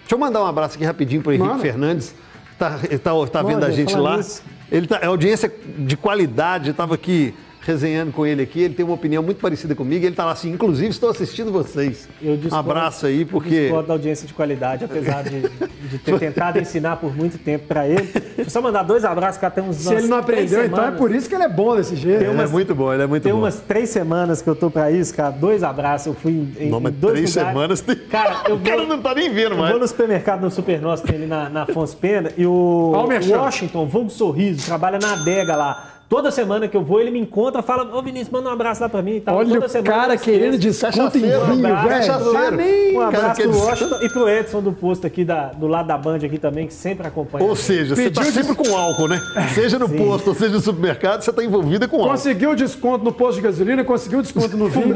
[0.00, 1.62] Deixa eu mandar um abraço aqui rapidinho para Henrique Manda.
[1.62, 2.14] Fernandes.
[2.58, 2.70] Tá,
[3.02, 4.16] tá, tá vendo Manda, a gente lá.
[4.16, 4.42] nisso.
[4.72, 7.32] Ele tá, é audiência de qualidade, estava aqui
[7.64, 8.60] resenhando com ele aqui.
[8.62, 10.04] Ele tem uma opinião muito parecida comigo.
[10.04, 12.08] Ele tá lá assim, inclusive estou assistindo vocês.
[12.22, 13.62] Eu um discordo- abraço aí, porque.
[13.62, 15.40] Discordo da audiência de qualidade, apesar de,
[15.88, 18.02] de ter tentado ensinar por muito tempo para ele.
[18.02, 20.90] Deixa eu só mandar dois abraços que até uns Se ele não aprendeu, então é
[20.90, 22.22] por isso que ele é bom desse jeito.
[22.24, 23.38] Ele é muito bom, ele é muito Tem bom.
[23.40, 25.30] umas três semanas que eu tô pra isso, cara.
[25.30, 26.06] Dois abraços.
[26.08, 27.52] Eu fui em, em, Não, mas em dois três lugares.
[27.52, 29.70] semanas tem- Cara, eu O cara vou, não tá nem vendo eu mais.
[29.70, 32.92] vou no supermercado no Super Nosso, tem ali na, na Afonso Pena, e o.
[32.94, 35.90] Washington, Vulgo Sorriso, trabalha na adega lá.
[36.08, 38.88] Toda semana que eu vou, ele me encontra, fala, ô Vinícius, manda um abraço lá
[38.88, 39.36] pra mim e tal.
[39.36, 42.98] Olha Toda o semana cara querendo desconto em vinho, abraço, velho.
[42.98, 46.16] Um abraço pro Washington e pro Edson do posto aqui, da, do lado da Band
[46.16, 47.44] aqui também, que sempre acompanha.
[47.44, 49.20] Ou seja, você tá sempre com álcool, né?
[49.54, 52.10] Seja no posto ou seja no supermercado, você tá envolvida com álcool.
[52.10, 54.94] Conseguiu desconto no posto de gasolina, conseguiu desconto no vinho.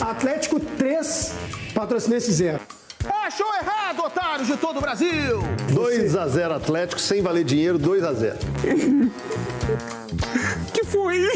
[0.00, 1.34] Atlético 3,
[1.74, 2.60] Patrocinense 0.
[3.26, 5.42] Achou errado, otários de todo o Brasil!
[5.72, 8.38] 2 a 0 Atlético, sem valer dinheiro, 2 a 0
[10.72, 11.28] Que foi?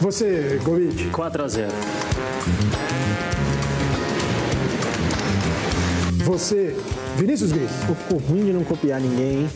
[0.00, 1.68] Você, Gomit, 4x0.
[6.24, 6.74] você,
[7.16, 7.70] Vinícius Gris.
[7.86, 9.50] Ficou ruim de não copiar ninguém, hein?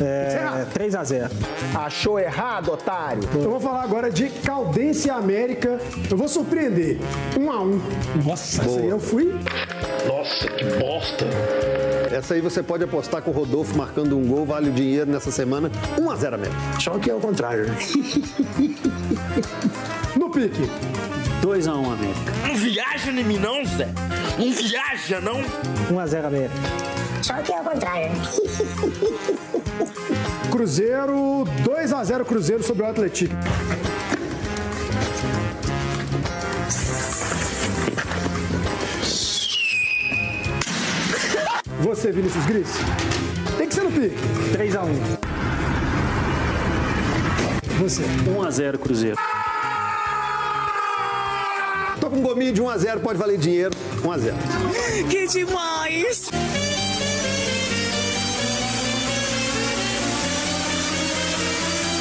[0.00, 1.30] É, 3x0.
[1.74, 3.22] Achou errado, otário!
[3.34, 5.78] Eu vou falar agora de Caldense e América.
[6.10, 6.98] Eu vou surpreender.
[7.38, 7.80] 1 a 1
[8.24, 9.34] Nossa, essa aí eu fui.
[12.12, 15.30] Essa aí você pode apostar com o Rodolfo marcando um gol, vale o dinheiro nessa
[15.30, 16.56] semana, 1 a 0 América.
[16.80, 17.66] Só que é o contrário.
[20.16, 20.68] No pique.
[21.42, 22.35] 2x1 América.
[22.56, 23.86] Não viaja em mim não, Zé.
[24.38, 25.42] Não viaja, não.
[25.90, 26.54] 1x0 América.
[27.22, 28.10] Só que é o contrário.
[30.50, 33.34] Cruzeiro, 2 a 0 Cruzeiro sobre o Atlético.
[41.80, 42.70] Você, Vinícius Gris.
[43.58, 44.16] Tem que ser no pique.
[44.56, 45.18] 3x1.
[47.78, 48.02] Você.
[48.02, 49.35] 1x0 Cruzeiro.
[52.06, 53.72] Tô com um gominho de 1 a 0 pode valer dinheiro,
[54.04, 54.36] 1 a 0
[55.10, 56.30] Que demais.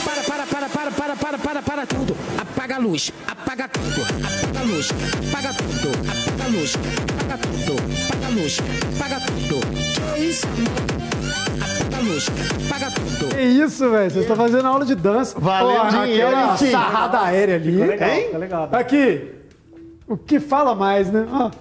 [0.05, 2.15] Para, para, para, para, para, para, para, para tudo.
[2.37, 4.89] Apaga a luz, apaga tudo, apaga a luz,
[5.27, 5.89] apaga tudo,
[6.21, 6.75] apaga a luz,
[7.19, 7.75] apaga tudo,
[8.13, 8.59] apaga a luz,
[8.95, 9.59] apaga tudo.
[10.13, 10.47] Que isso?
[11.81, 12.27] Apaga a luz,
[12.67, 13.35] apaga tudo.
[13.35, 14.11] Que isso, velho?
[14.11, 15.35] Você está fazendo aula de dança.
[15.39, 17.71] Valeu dinheiro, Aquela sarrada aérea ali.
[17.71, 18.23] Ficou legal, Hein?
[18.25, 18.69] ficou legal.
[18.71, 19.34] Aqui.
[20.07, 21.25] O que fala mais, né?
[21.31, 21.51] Ó,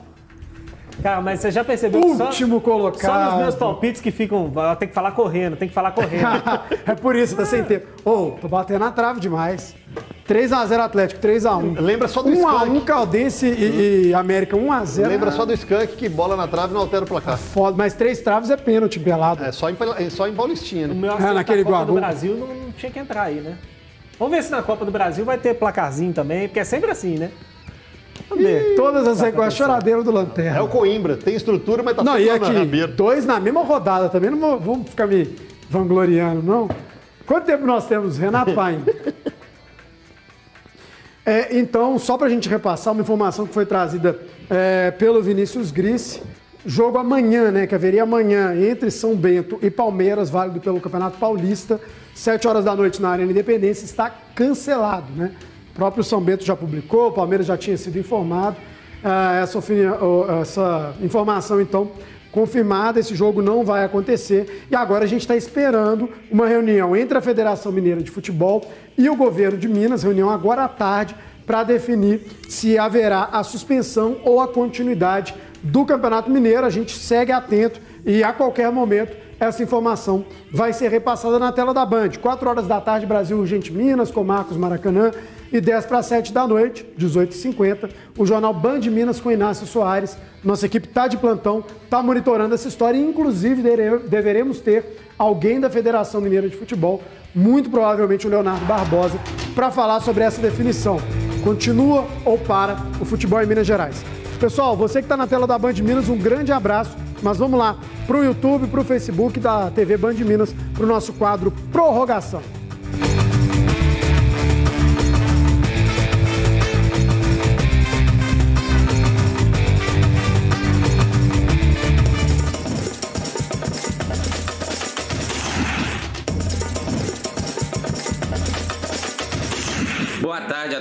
[1.03, 3.01] Cara, mas você já percebeu que só, último colocado.
[3.01, 4.51] só nos meus palpites que ficam.
[4.79, 6.27] Tem que falar correndo, tem que falar correndo.
[6.87, 7.87] é por isso, tá sem tempo.
[8.05, 9.75] Ô, tô batendo na trave demais.
[10.27, 11.79] 3x0 Atlético, 3x1.
[11.81, 12.81] Lembra só do 1x1 Skank.
[12.83, 15.07] Caldense e, e América, 1x0.
[15.07, 17.37] Lembra só do Skank que bola na trave não altera o placar.
[17.37, 19.45] Foda, mas três traves é pênalti, pelado.
[19.45, 20.95] É só em, é só em Paulistinha, O né?
[20.95, 21.95] meu É, naquele Copa do.
[21.95, 23.59] Brasil não, não tinha que entrar aí, né?
[24.19, 27.19] Vamos ver se na Copa do Brasil vai ter placarzinho também, porque é sempre assim,
[27.19, 27.31] né?
[28.37, 30.59] Ih, Todas as igual a choradeira do Lanterna.
[30.59, 32.89] É o Coimbra, tem estrutura, mas tá Não, e tudo na aqui, rabeira.
[32.89, 35.29] dois na mesma rodada também, não vou- vamos ficar me
[35.71, 36.69] vangloriando, não.
[37.27, 38.83] Quanto tempo nós temos, Renato Paim?
[41.27, 44.19] É, então, só para a gente repassar uma informação que foi trazida
[44.51, 46.21] é, pelo Vinícius Gris,
[46.67, 51.81] jogo amanhã, né, que haveria amanhã entre São Bento e Palmeiras, válido pelo Campeonato Paulista,
[52.15, 55.33] 7 horas da noite na Arena Independência, está cancelado, né?
[55.75, 58.57] Próprio São Bento já publicou, o Palmeiras já tinha sido informado.
[59.03, 59.59] Ah, essa,
[60.41, 61.91] essa informação, então,
[62.33, 64.67] confirmada, esse jogo não vai acontecer.
[64.71, 68.65] E agora a gente está esperando uma reunião entre a Federação Mineira de Futebol
[68.97, 71.15] e o governo de Minas, reunião agora à tarde,
[71.47, 76.65] para definir se haverá a suspensão ou a continuidade do Campeonato Mineiro.
[76.65, 81.75] A gente segue atento e a qualquer momento essa informação vai ser repassada na tela
[81.75, 82.11] da Band.
[82.21, 85.11] 4 horas da tarde, Brasil Urgente Minas, com Marcos Maracanã.
[85.55, 87.89] E 10 para 7 da noite, 18h50,
[88.19, 90.19] o jornal Band Minas com Inácio Soares.
[90.43, 93.63] Nossa equipe está de plantão, está monitorando essa história inclusive,
[94.09, 97.01] deveremos ter alguém da Federação Mineira de Futebol,
[97.33, 99.17] muito provavelmente o Leonardo Barbosa,
[99.55, 100.99] para falar sobre essa definição.
[101.45, 104.05] Continua ou para o futebol em Minas Gerais?
[104.41, 106.97] Pessoal, você que está na tela da Band Minas, um grande abraço.
[107.23, 107.79] Mas vamos lá
[108.09, 112.43] para o YouTube, para o Facebook da TV Band Minas, para o nosso quadro Prorrogação.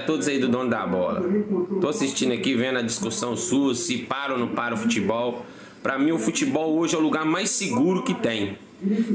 [0.05, 1.21] Todos aí do Dono da Bola.
[1.81, 5.45] Tô assistindo aqui, vendo a discussão sua, se para ou não para o futebol.
[5.81, 8.57] Pra mim, o futebol hoje é o lugar mais seguro que tem.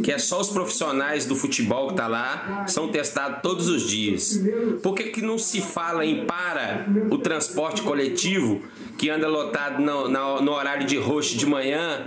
[0.03, 4.41] Que é só os profissionais do futebol que tá lá, são testados todos os dias.
[4.83, 8.63] Por que, que não se fala em para o transporte coletivo
[8.97, 12.07] que anda lotado no, na- no horário de roxo de manhã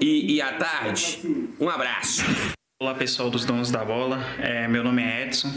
[0.00, 1.20] e, e à tarde?
[1.58, 2.22] Um abraço.
[2.82, 5.48] Olá pessoal dos Donos da Bola, É, meu nome é Edson,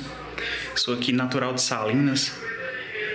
[0.75, 2.31] sou aqui natural de Salinas.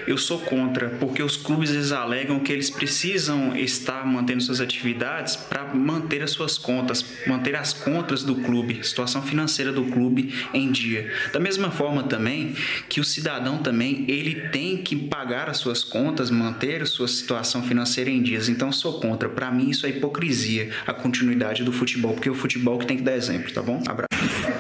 [0.07, 5.37] Eu sou contra, porque os clubes eles alegam que eles precisam estar mantendo suas atividades
[5.37, 10.71] para manter as suas contas, manter as contas do clube, situação financeira do clube em
[10.71, 11.11] dia.
[11.33, 12.55] Da mesma forma também
[12.89, 17.63] que o cidadão também ele tem que pagar as suas contas, manter a sua situação
[17.63, 18.49] financeira em dias.
[18.49, 19.29] Então sou contra.
[19.29, 22.97] Para mim isso é hipocrisia, a continuidade do futebol, porque é o futebol que tem
[22.97, 23.83] que dar exemplo, tá bom?
[23.87, 24.09] Abraço.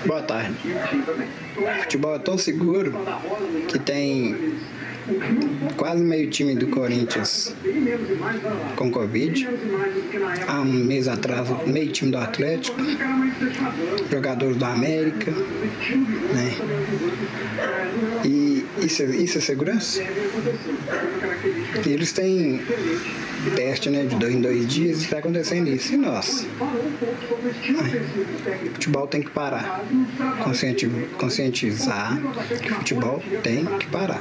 [0.06, 0.54] Boa tarde.
[1.56, 2.94] O futebol é tão seguro
[3.68, 4.54] que tem
[5.76, 7.54] quase meio time do Corinthians
[8.76, 9.48] com Covid.
[10.46, 12.76] Há um mês atrás, meio time do Atlético,
[14.10, 15.30] jogadores do América.
[15.30, 16.52] Né?
[18.24, 20.02] E isso, é- isso é segurança?
[21.86, 22.60] Eles têm
[23.56, 25.94] teste né, de dois em dois dias e está acontecendo isso.
[25.94, 26.46] E nós?
[26.60, 29.80] O futebol tem que parar.
[30.42, 32.20] Conscienti- conscientizar
[32.62, 34.20] que o futebol tem que parar.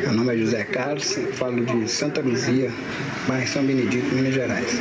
[0.00, 2.70] Meu nome é José Carlos, falo de Santa Luzia,
[3.26, 4.80] bairro São Benedito, Minas Gerais.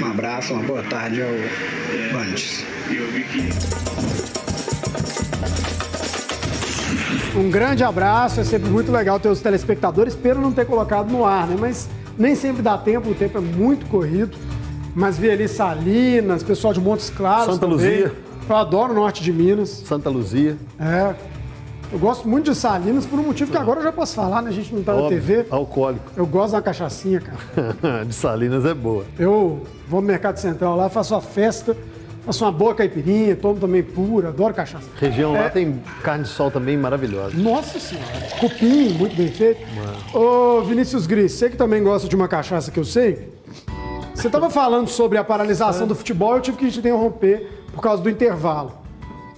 [0.00, 1.28] Um abraço, uma boa tarde ao
[2.12, 2.64] Bandes.
[7.38, 10.14] Um grande abraço, é sempre muito legal ter os telespectadores.
[10.14, 11.56] Espero não ter colocado no ar, né?
[11.56, 14.36] Mas nem sempre dá tempo, o tempo é muito corrido.
[14.92, 17.54] Mas vi ali Salinas, pessoal de Montes Claros.
[17.54, 17.76] Santa também.
[17.76, 18.12] Luzia.
[18.48, 19.68] Eu adoro o norte de Minas.
[19.68, 20.56] Santa Luzia.
[20.80, 21.14] É.
[21.92, 24.50] Eu gosto muito de Salinas por um motivo que agora eu já posso falar, né?
[24.50, 25.46] A gente não tá na Óbvio, TV.
[25.48, 26.10] Alcoólico.
[26.16, 28.02] Eu gosto da cachaçinha, cara.
[28.04, 29.04] de Salinas é boa.
[29.16, 31.76] Eu vou no Mercado Central lá, faço uma festa,
[32.28, 34.86] faço uma boa caipirinha, tomo também pura, adoro cachaça.
[35.00, 35.44] Região É.
[35.44, 37.34] lá tem carne de sol também maravilhosa.
[37.34, 38.06] Nossa senhora,
[38.38, 39.62] cupim, muito bem feito.
[40.12, 43.32] Ô, Vinícius Gris, você que também gosta de uma cachaça que eu sei,
[44.14, 48.02] você estava falando sobre a paralisação do futebol, eu tive que te interromper por causa
[48.02, 48.72] do intervalo.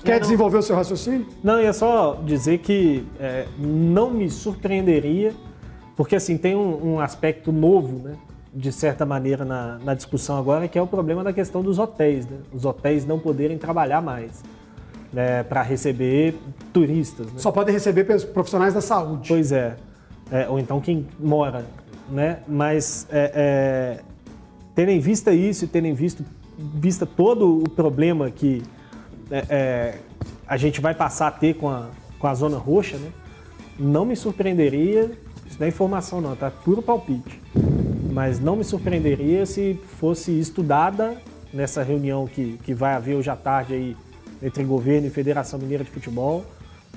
[0.04, 0.20] Quer não.
[0.20, 1.26] desenvolver o seu raciocínio?
[1.44, 5.32] Não, ia só dizer que é, não me surpreenderia,
[5.96, 8.14] porque assim, tem um, um aspecto novo, né?
[8.52, 12.26] De certa maneira, na, na discussão agora, que é o problema da questão dos hotéis,
[12.26, 12.38] né?
[12.52, 14.42] Os hotéis não poderem trabalhar mais
[15.12, 16.34] né, para receber
[16.72, 17.26] turistas.
[17.26, 17.32] Né?
[17.36, 19.28] Só podem receber profissionais da saúde.
[19.28, 19.76] Pois é.
[20.30, 21.66] É, ou então quem mora,
[22.08, 22.38] né?
[22.46, 24.00] Mas é, é,
[24.74, 26.24] tendo em vista isso e tendo em visto,
[26.56, 28.62] vista todo o problema que
[29.30, 29.98] é, é,
[30.46, 31.88] a gente vai passar a ter com a,
[32.18, 33.10] com a zona roxa, né?
[33.76, 35.10] Não me surpreenderia,
[35.46, 37.40] isso não é informação não, tá puro palpite.
[38.10, 41.16] Mas não me surpreenderia se fosse estudada
[41.52, 43.96] nessa reunião que, que vai haver hoje à tarde aí
[44.42, 46.44] entre governo e Federação Mineira de Futebol,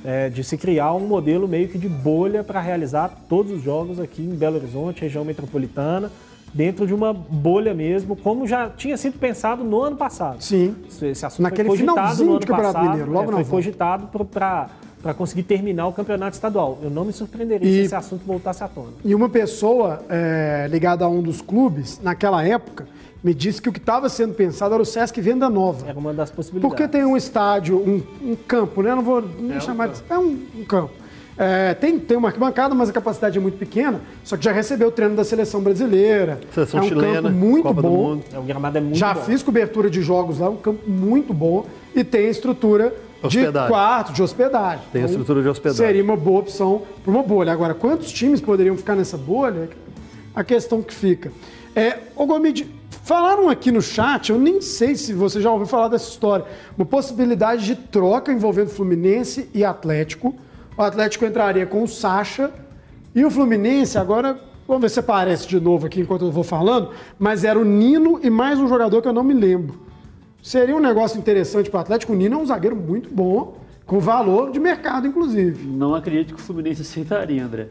[0.04, 4.00] é, de se criar um modelo meio que de bolha para realizar todos os jogos
[4.00, 6.12] aqui em Belo Horizonte, região metropolitana,
[6.54, 10.42] dentro de uma bolha mesmo, como já tinha sido pensado no ano passado.
[10.42, 10.76] Sim.
[11.02, 13.50] Esse assunto Naquele foi cogitado no ano passado, Mineiro, logo é, foi volta.
[13.50, 14.70] cogitado para
[15.12, 16.78] conseguir terminar o campeonato estadual.
[16.84, 18.90] Eu não me surpreenderia E- se esse assunto voltasse à tona.
[19.04, 22.88] E uma pessoa é, ligada a um dos clubes, naquela época,
[23.24, 25.88] me disse que o que estava sendo pensado era o Sesc Venda Nova.
[25.90, 26.70] Era uma das possibilidades.
[26.78, 28.92] Porque tem um estádio, um, um campo, né?
[28.92, 30.04] Eu Não vou nem É um chamar campo.
[30.08, 30.14] de.
[30.14, 30.92] É um, um campo.
[31.36, 34.90] É, tem, tem uma arquibancada, mas a capacidade é muito pequena, só que já recebeu
[34.90, 36.40] o treino da seleção brasileira.
[36.54, 37.98] Seleção é um chilena, campo muito Copa do bom.
[38.10, 38.24] Mundo.
[38.32, 39.22] É, o gramado é muito já bom.
[39.22, 42.94] fiz cobertura de jogos lá, é um campo muito bom e tem estrutura
[43.30, 43.70] de Hospedagem.
[43.70, 44.86] quarto, de hospedagem.
[44.92, 45.86] Tem a Então, estrutura de hospedagem.
[45.86, 47.52] Seria uma boa opção para uma bolha.
[47.52, 49.70] Agora, quantos times poderiam ficar nessa bolha?
[50.36, 51.32] A questão que fica.
[51.76, 52.68] É, ô Gomide,
[53.04, 56.46] falaram aqui no chat, eu nem sei se você já ouviu falar dessa história,
[56.78, 60.36] uma possibilidade de troca envolvendo Fluminense e Atlético.
[60.78, 62.52] O Atlético entraria com o Sacha
[63.16, 66.90] e o Fluminense, agora, vamos ver se aparece de novo aqui enquanto eu vou falando,
[67.20, 69.80] mas era o Nino e mais um jogador que eu não me lembro.
[70.44, 72.12] Seria um negócio interessante para o Atlético.
[72.12, 75.66] O Nino é um zagueiro muito bom, com valor de mercado, inclusive.
[75.66, 77.70] Não acredito que o Fluminense aceitaria, André.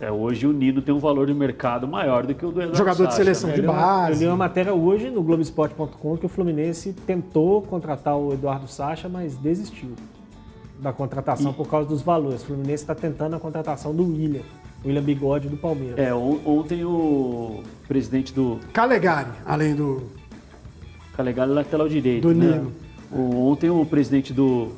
[0.00, 2.78] É, hoje o Nino tem um valor de mercado maior do que o do Eduardo
[2.78, 3.56] Jogador de Sacha, seleção né?
[3.56, 4.12] de base.
[4.14, 9.10] Eu li uma matéria hoje no Globoesporte.com que o Fluminense tentou contratar o Eduardo Sacha,
[9.10, 9.90] mas desistiu
[10.80, 12.42] da contratação por causa dos valores.
[12.42, 14.40] O Fluminense está tentando a contratação do William,
[14.82, 15.98] William Bigode do Palmeiras.
[15.98, 20.18] É, on- ontem o presidente do Calegari, além do.
[21.20, 22.28] Calegari lateral direito.
[22.28, 22.46] Do né?
[22.58, 22.72] Nino.
[23.12, 24.68] O- ontem o presidente do,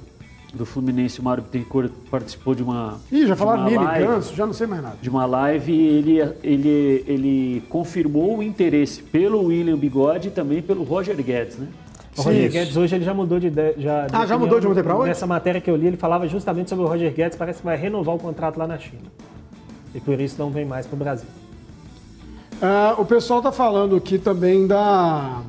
[0.53, 2.99] do Fluminense, o Mário Bittencourt, participou de uma.
[3.13, 4.97] Ih, já de falaram uma Nino e live- Ganso, já não sei mais nada.
[5.01, 10.61] de uma live e ele, ele, ele confirmou o interesse pelo William Bigode e também
[10.61, 11.69] pelo Roger Guedes, né?
[12.17, 12.53] O Roger Isso.
[12.53, 13.75] Guedes hoje ele já mudou de ideia.
[13.79, 15.09] Já, Ah, já mudou de ontem pra hoje?
[15.09, 17.77] Nessa matéria que eu li, ele falava justamente sobre o Roger Guedes, parece que vai
[17.77, 19.03] renovar o contrato lá na China.
[19.95, 21.29] E por isso não vem mais para o Brasil.
[22.61, 25.41] Ah, o pessoal tá falando aqui também da.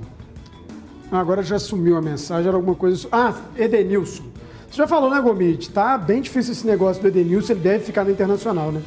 [1.13, 3.07] Agora já sumiu a mensagem, era alguma coisa.
[3.11, 4.23] Ah, Edenilson.
[4.67, 5.69] Você já falou, né, Gomit?
[5.69, 8.81] Tá bem difícil esse negócio do Edenilson, ele deve ficar no Internacional, né?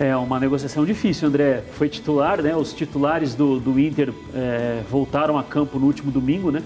[0.00, 1.62] É uma negociação difícil, André.
[1.74, 2.56] Foi titular, né?
[2.56, 6.60] Os titulares do, do Inter é, voltaram a campo no último domingo, né?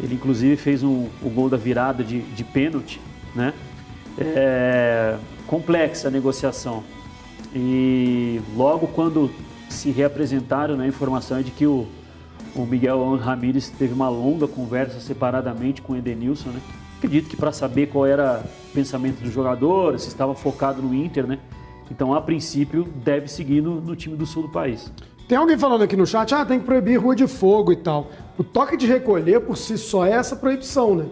[0.00, 3.00] Ele, inclusive, fez um, o gol da virada de, de pênalti,
[3.36, 3.54] né?
[4.18, 5.16] É,
[5.46, 6.82] complexa a negociação.
[7.54, 9.30] E logo quando
[9.68, 11.86] se reapresentaram, né, a informação é de que o,
[12.62, 16.60] o Miguel Ramírez teve uma longa conversa separadamente com o Edenilson, né?
[16.96, 21.26] Acredito que para saber qual era o pensamento do jogador, se estava focado no Inter,
[21.26, 21.38] né?
[21.90, 24.92] Então, a princípio, deve seguir no, no time do sul do país.
[25.28, 28.10] Tem alguém falando aqui no chat, ah, tem que proibir rua de fogo e tal.
[28.36, 31.06] O toque de recolher por si só é essa proibição, né?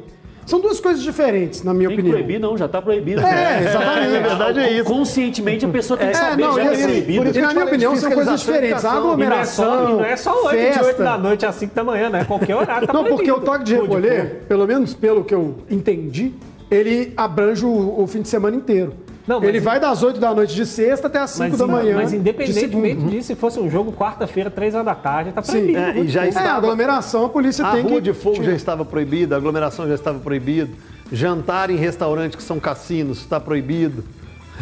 [0.46, 2.18] São duas coisas diferentes, na minha Tem que opinião.
[2.24, 3.20] proibir, não, já está proibido.
[3.20, 4.16] É, exatamente.
[4.16, 4.84] A verdade é isso.
[4.84, 7.18] Conscientemente a pessoa tem que É, saber, não, já e é proibido.
[7.18, 8.84] por isso que, na minha opinião, são coisas diferentes.
[8.84, 10.84] A aglomeração, E não é só 8 de festa.
[10.86, 12.24] 8 da noite às 5 da manhã, né?
[12.24, 16.32] Qualquer horário tá Não, porque o toque de recolher, pelo menos pelo que eu entendi,
[16.70, 18.94] ele abrange o, o fim de semana inteiro.
[19.26, 21.66] Não, mas ele vai das 8 da noite de sexta até as 5 Mas, da
[21.66, 21.96] manhã.
[21.96, 25.52] mas de independentemente disso, se fosse um jogo quarta-feira, 3 horas da tarde, tá Sim,
[25.52, 25.78] proibido.
[25.78, 26.20] É, e já.
[26.22, 27.90] É, a estava- aglomeração, a polícia A tem que...
[27.90, 30.70] rua de fogo já estava proibida, a aglomeração já estava proibido,
[31.10, 34.04] jantar em restaurantes que são cassinos está proibido.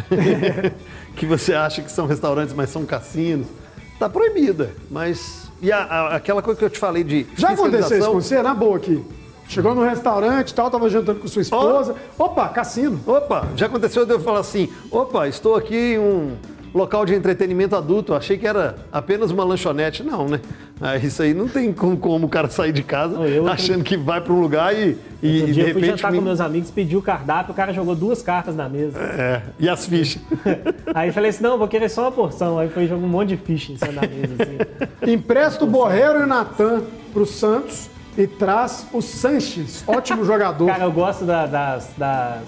[1.15, 3.47] que você acha que são restaurantes, mas são cassinos.
[3.93, 5.45] Está proibida, mas...
[5.61, 8.41] E a- a- aquela coisa que eu te falei de Já aconteceu isso com você?
[8.41, 9.01] Na boa aqui.
[9.47, 11.95] Chegou no restaurante e tal, tava jantando com sua esposa.
[12.17, 12.99] Opa, cassino.
[13.05, 16.31] Opa, já aconteceu de eu falar assim, opa, estou aqui em um
[16.73, 20.03] local de entretenimento adulto, achei que era apenas uma lanchonete.
[20.03, 20.41] Não, né?
[20.81, 23.95] Ah, Isso aí não tem como, como o cara sair de casa eu- achando que
[23.95, 25.85] vai para um lugar e, e Outro de dia eu fui repente...
[26.01, 28.99] jantar me- com meus amigos, pedi o cardápio, o cara jogou duas cartas na mesa.
[28.99, 30.21] É, e as fichas.
[30.93, 32.57] Aí falei assim, não, vou querer só uma porção.
[32.59, 35.11] Aí foi jogou um monte de ficha em cima da mesa, assim.
[35.13, 36.81] Empresta o Borreiro e o Natan
[37.13, 40.67] pro Santos e traz o Sanches, ótimo jogador.
[40.67, 42.43] Cara, eu gosto da- das, das,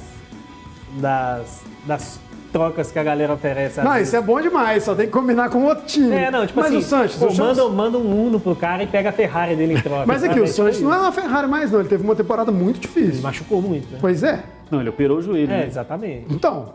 [1.00, 2.20] das, das
[2.52, 3.82] trocas que a galera oferece.
[3.82, 4.08] Não, vezes.
[4.08, 6.16] isso é bom demais, só tem que combinar com outro time.
[6.16, 8.56] É, não, tipo Mas assim, o Sanches, pô, o Sanches- manda, manda um Uno pro
[8.56, 10.06] cara e pega a Ferrari dele em troca.
[10.06, 10.86] Mas aqui, o É tipo Sanches isso.
[10.86, 11.80] não é uma Ferrari mais, não.
[11.82, 13.14] Ele teve uma temporada muito difícil.
[13.16, 13.98] Ele machucou muito, né?
[14.00, 14.44] Pois é.
[14.72, 15.52] Não, ele operou o joelho.
[15.52, 15.66] É, né?
[15.68, 16.26] exatamente.
[16.34, 16.74] Então,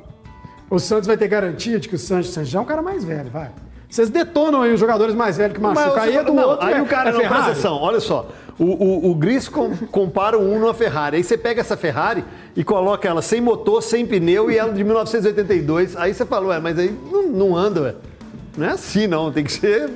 [0.71, 2.83] o Santos vai ter garantia de que o Sanches, o Sanches já é um cara
[2.83, 3.51] mais velho, vai.
[3.89, 6.03] Vocês detonam aí os jogadores mais velhos que machucam.
[6.03, 7.53] Aí é do não, outro, aí é- o cara é não presta Ferrari.
[7.53, 7.75] atenção.
[7.77, 8.27] Olha só,
[8.59, 11.17] o, o, o Gris com- compara o Uno à Ferrari.
[11.17, 12.25] Aí você pega essa Ferrari
[12.55, 15.97] e coloca ela sem motor, sem pneu e ela de 1982.
[15.97, 17.95] Aí você falou, ué, mas aí não, não anda, ué.
[18.57, 19.33] Não é assim, não.
[19.33, 19.91] Tem que ser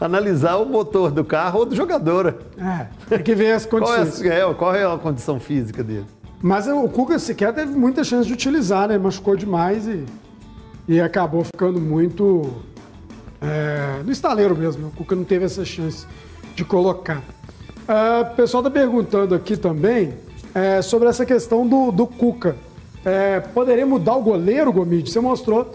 [0.00, 2.36] analisar o motor do carro ou do jogador.
[2.58, 4.22] É, tem que ver as Qual é, condições.
[4.30, 6.06] é, qual é a condição física dele?
[6.40, 8.96] Mas o Cuca sequer teve muita chance de utilizar, né?
[8.98, 10.04] Machucou demais e,
[10.86, 12.52] e acabou ficando muito
[13.40, 14.86] é, no estaleiro mesmo.
[14.88, 16.06] O Cuca não teve essa chance
[16.54, 17.22] de colocar.
[17.88, 20.14] É, o pessoal está perguntando aqui também
[20.54, 22.56] é, sobre essa questão do, do Cuca.
[23.04, 25.10] É, poderia mudar o goleiro, Gomide?
[25.10, 25.74] Você mostrou.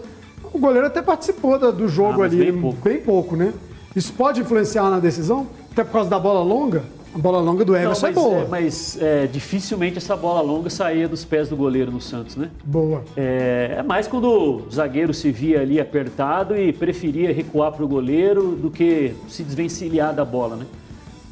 [0.52, 2.78] O goleiro até participou da- do jogo Ah, ali, bem pouco.
[2.84, 3.54] bem pouco, né?
[3.96, 5.46] Isso pode influenciar na decisão?
[5.72, 6.82] Até por causa da bola longa?
[7.14, 8.36] A bola longa do Everson mas, é boa.
[8.38, 12.48] é, mas é, dificilmente essa bola longa saía dos pés do goleiro no Santos, né?
[12.64, 13.02] Boa.
[13.16, 17.88] É, é mais quando o zagueiro se via ali apertado e preferia recuar para o
[17.88, 20.66] goleiro do que se desvencilhar da bola, né?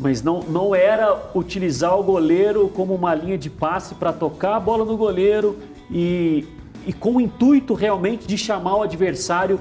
[0.00, 4.60] Mas não, não era utilizar o goleiro como uma linha de passe para tocar a
[4.60, 5.58] bola no goleiro
[5.90, 6.46] e,
[6.86, 9.60] e com o intuito realmente de chamar o adversário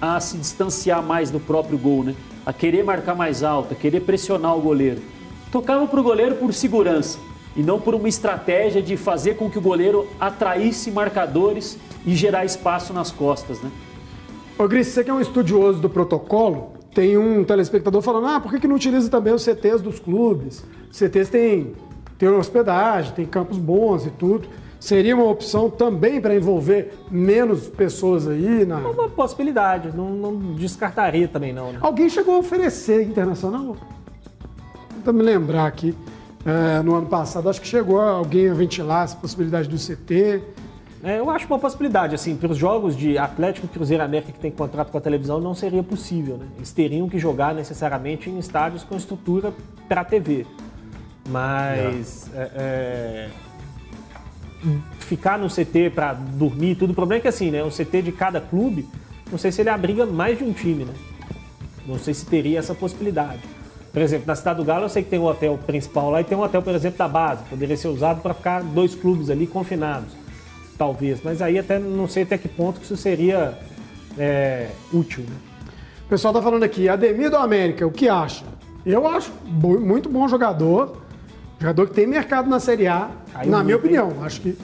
[0.00, 2.14] a se distanciar mais do próprio gol, né?
[2.46, 5.02] A querer marcar mais alto, a querer pressionar o goleiro.
[5.50, 7.18] Tocava para o goleiro por segurança
[7.56, 11.76] e não por uma estratégia de fazer com que o goleiro atraísse marcadores
[12.06, 13.70] e gerar espaço nas costas, né?
[14.56, 18.50] Ô, Gris, você que é um estudioso do protocolo, tem um telespectador falando, ah, por
[18.50, 20.64] que, que não utiliza também os CTs dos clubes?
[20.90, 21.72] CTs tem,
[22.18, 24.48] tem hospedagem, tem campos bons e tudo.
[24.78, 28.78] Seria uma opção também para envolver menos pessoas aí na...
[28.78, 31.72] Uma possibilidade, não, não descartaria também não.
[31.72, 31.78] Né?
[31.82, 33.76] Alguém chegou a oferecer internacional?
[34.94, 35.94] Tenta me lembrar aqui.
[36.44, 40.42] é, no ano passado, acho que chegou alguém a ventilar essa possibilidade do CT.
[41.02, 44.38] É, eu acho uma possibilidade, assim, para os jogos de Atlético e Cruzeiro América que
[44.38, 46.46] tem contrato com a televisão, não seria possível, né?
[46.56, 49.52] Eles teriam que jogar necessariamente em estádios com estrutura
[49.88, 50.46] para TV.
[51.26, 53.30] Mas é, é,
[54.98, 57.62] ficar no CT para dormir e tudo, o problema é que assim, né?
[57.62, 58.86] O CT de cada clube,
[59.30, 60.92] não sei se ele abriga mais de um time, né?
[61.86, 63.40] Não sei se teria essa possibilidade.
[63.92, 66.24] Por exemplo, na Cidade do Galo eu sei que tem um hotel principal lá e
[66.24, 67.42] tem um hotel, por exemplo, da base.
[67.48, 70.12] Poderia ser usado para ficar dois clubes ali confinados,
[70.80, 71.20] talvez.
[71.22, 73.58] Mas aí até não sei até que ponto que isso seria
[74.18, 75.22] é, útil.
[75.28, 75.36] Né?
[76.06, 78.46] O pessoal tá falando aqui, Ademir do América, o que acha?
[78.84, 80.96] Eu acho muito bom jogador,
[81.58, 84.24] jogador que tem mercado na Série A, Caiu na minha opinião.
[84.24, 84.56] Acho que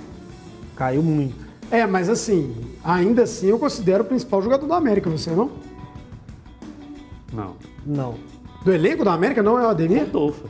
[0.75, 1.37] Caiu muito.
[1.71, 5.51] é, mas assim, ainda assim eu considero o principal jogador do América, você não?
[7.31, 7.57] Não.
[7.85, 8.15] Não.
[8.65, 10.07] Do elenco do América não é o Ademir?
[10.07, 10.49] Rodolfo.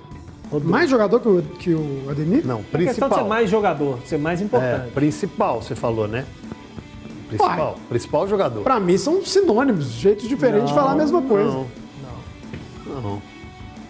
[0.64, 2.46] Mais jogador que o, que o Ademir?
[2.46, 3.28] Não, A questão de ser principal.
[3.28, 4.90] mais jogador, ser mais É, importante.
[4.92, 6.24] principal, você falou, né?
[7.28, 7.76] Principal.
[7.88, 8.62] Principal jogador.
[8.62, 11.50] Pra mim são sinônimos, jeitos diferentes de falar a mesma coisa.
[11.50, 11.66] Não.
[13.02, 13.22] Não.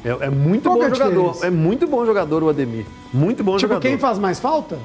[0.04, 1.36] É, é muito Qual é bom a jogador.
[1.44, 2.86] É muito bom jogador o Ademir.
[3.12, 3.80] Muito bom tipo, jogador.
[3.82, 4.78] quem faz mais falta?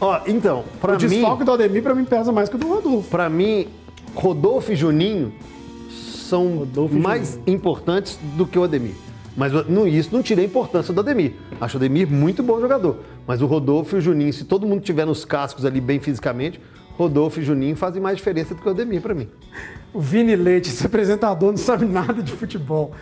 [0.00, 2.68] Ó, então, pra o desfalque mim, do Ademir pra mim pesa mais que o do
[2.68, 3.08] Rodolfo.
[3.10, 3.66] pra mim,
[4.14, 5.32] Rodolfo e Juninho
[5.90, 7.44] são Rodolfo mais Juninho.
[7.56, 8.94] importantes do que o Ademir.
[9.36, 11.32] Mas não, isso não tira a importância do Ademir.
[11.60, 12.96] Acho o Ademir muito bom jogador.
[13.26, 16.60] Mas o Rodolfo e o Juninho, se todo mundo tiver nos cascos ali bem fisicamente,
[16.98, 19.28] Rodolfo e Juninho fazem mais diferença do que o Ademir pra mim.
[19.94, 22.92] O Vini Leite, esse apresentador, não sabe nada de futebol.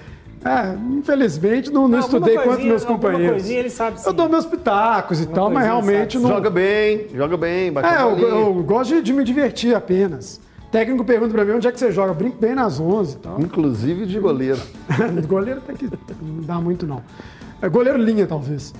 [0.44, 3.32] É, infelizmente não, não, Não, estudei quanto coisinha- meus alguma companheiros.
[3.38, 4.06] coisinha ele sabe sim.
[4.06, 6.30] Eu dou meus pitacos e tal, mas realmente sabe não.
[6.30, 10.40] Joga bem, joga bem, bate É, eu, eu gosto de, de me divertir apenas.
[10.68, 12.10] O técnico pergunta pra mim onde é que você joga.
[12.10, 13.40] Eu brinco bem nas 11 e tal.
[13.40, 14.60] Inclusive de goleiro.
[15.26, 15.86] goleiro tem que
[16.20, 17.02] não dá muito não.
[17.62, 18.74] É goleiro linha, talvez.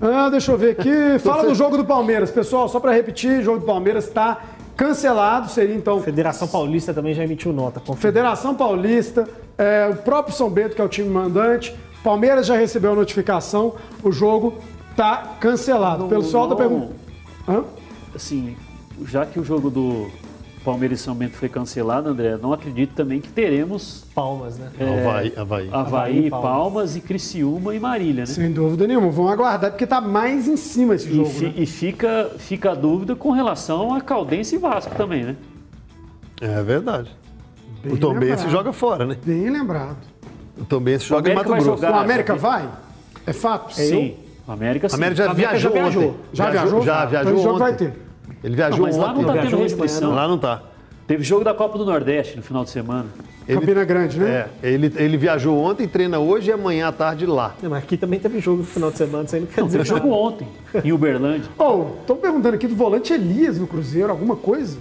[0.00, 0.90] Ah, deixa eu ver aqui.
[1.20, 2.30] Fala do jogo do Palmeiras.
[2.30, 4.40] Pessoal, só pra repetir, o jogo do Palmeiras está
[4.74, 5.50] cancelado.
[5.50, 7.80] Seria então Federação Paulista também já emitiu nota.
[7.80, 8.00] confirma.
[8.00, 9.28] Federação Paulista,
[9.58, 11.76] é, o próprio São Bento, que é o time mandante.
[12.02, 14.54] Palmeiras já recebeu a notificação, o jogo
[14.96, 16.06] tá cancelado.
[16.06, 16.56] Pelo pessoal tá não.
[16.56, 16.94] perguntando.
[17.46, 17.64] Hã?
[18.14, 18.56] Assim,
[19.04, 20.08] já que o jogo do
[20.64, 24.70] Palmeiras e São Bento foi cancelado, André, não acredito também que teremos Palmas, né?
[24.78, 25.34] é, Havaí, Havaí.
[25.36, 26.50] Havaí, Havaí, Palmas.
[26.50, 26.96] Palmas.
[26.96, 28.26] e Criciúma e Marília, né?
[28.26, 29.10] Sem dúvida nenhuma.
[29.10, 31.30] Vamos aguardar, porque tá mais em cima esse E, jogo.
[31.30, 31.52] fi- né?
[31.56, 35.36] e fica, fica a dúvida com relação a Caldense e Vasco também, né?
[36.40, 37.10] É verdade.
[37.82, 38.48] Bem o Tom lembrado.
[38.50, 39.16] joga fora, né?
[39.24, 39.96] Bem lembrado.
[40.58, 41.64] O Tom Bense joga em Mato Grosso.
[41.64, 41.92] jogar.
[41.92, 42.68] o América já vai?
[43.26, 43.74] É fato?
[43.74, 44.16] Sim.
[44.46, 44.94] O América sim.
[44.94, 46.02] A América já América viajou já viajou.
[46.10, 46.16] ontem.
[46.34, 46.82] Já viajou?
[46.82, 47.62] Já Então viajou esse jogo ontem.
[47.64, 47.92] vai ter.
[48.42, 49.18] Ele viajou Não, mas lá ontem.
[49.18, 50.14] não tá viajou tendo de manhã, restrição.
[50.14, 50.62] Lá não tá.
[51.06, 53.06] Teve jogo da Copa do Nordeste no final de semana.
[53.48, 54.46] Ele- Campina Grande, né?
[54.62, 57.54] É, ele, ele viajou ontem, treina hoje e amanhã à tarde lá.
[57.60, 59.66] Não, mas aqui também teve jogo no final de semana, isso aí não quer Não,
[59.66, 60.02] dizer teve nada.
[60.04, 60.48] jogo ontem,
[60.84, 61.50] em Uberlândia.
[61.58, 64.78] Oh, estão perguntando aqui do volante Elias no Cruzeiro, alguma coisa?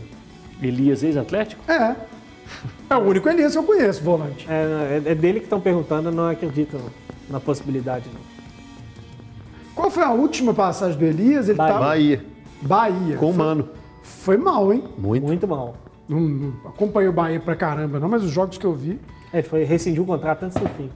[0.61, 1.61] Elias, ex-atlético?
[1.71, 1.95] É.
[2.89, 4.45] É o único Elias que eu conheço, volante.
[4.47, 6.79] É, é- é dele que estão perguntando, eu não acredito
[7.29, 8.05] na possibilidade.
[8.13, 8.21] Não.
[9.73, 11.47] Qual foi a última passagem do Elias?
[11.49, 11.73] Ele Bahia.
[11.73, 11.85] tava...
[11.85, 12.25] Bahia,
[12.61, 13.17] Bahia.
[13.17, 13.69] com o Foi- Mano.
[14.01, 14.83] Foi mal, hein?
[14.97, 15.25] Muito.
[15.25, 15.75] Muito mal.
[16.07, 18.99] Não, não acompanhei o Bahia pra caramba, não, mas os jogos que eu vi.
[19.31, 20.89] É, foi rescindiu o contrato antes do fim.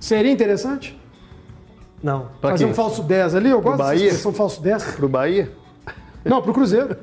[0.00, 0.98] Seria interessante?
[2.02, 2.28] Não.
[2.40, 2.72] Pra Fazer quem?
[2.72, 3.50] um falso 10 ali?
[3.50, 4.06] Eu gosto dessa Bahia?
[4.06, 4.84] expressão falso 10.
[4.96, 5.52] Pro Bahia?
[6.24, 6.96] Não, pro Cruzeiro.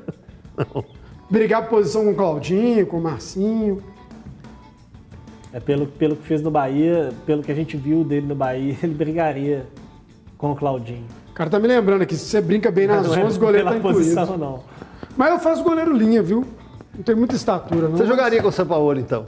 [1.30, 3.82] Brigar por posição com o Claudinho, com o Marcinho.
[5.52, 8.76] É pelo, pelo que fez no Bahia, pelo que a gente viu dele no Bahia,
[8.82, 9.66] ele brigaria
[10.36, 11.06] com o Claudinho.
[11.38, 13.40] O cara tá me lembrando aqui, se você brinca bem nas Não é 11, o
[13.40, 13.98] goleiro tá incluído.
[14.00, 14.64] posição, não.
[15.16, 16.44] Mas eu faço goleiro linha, viu?
[16.92, 17.96] Não tem muita estatura, não.
[17.96, 19.24] Você jogaria com o Sampaoli, então?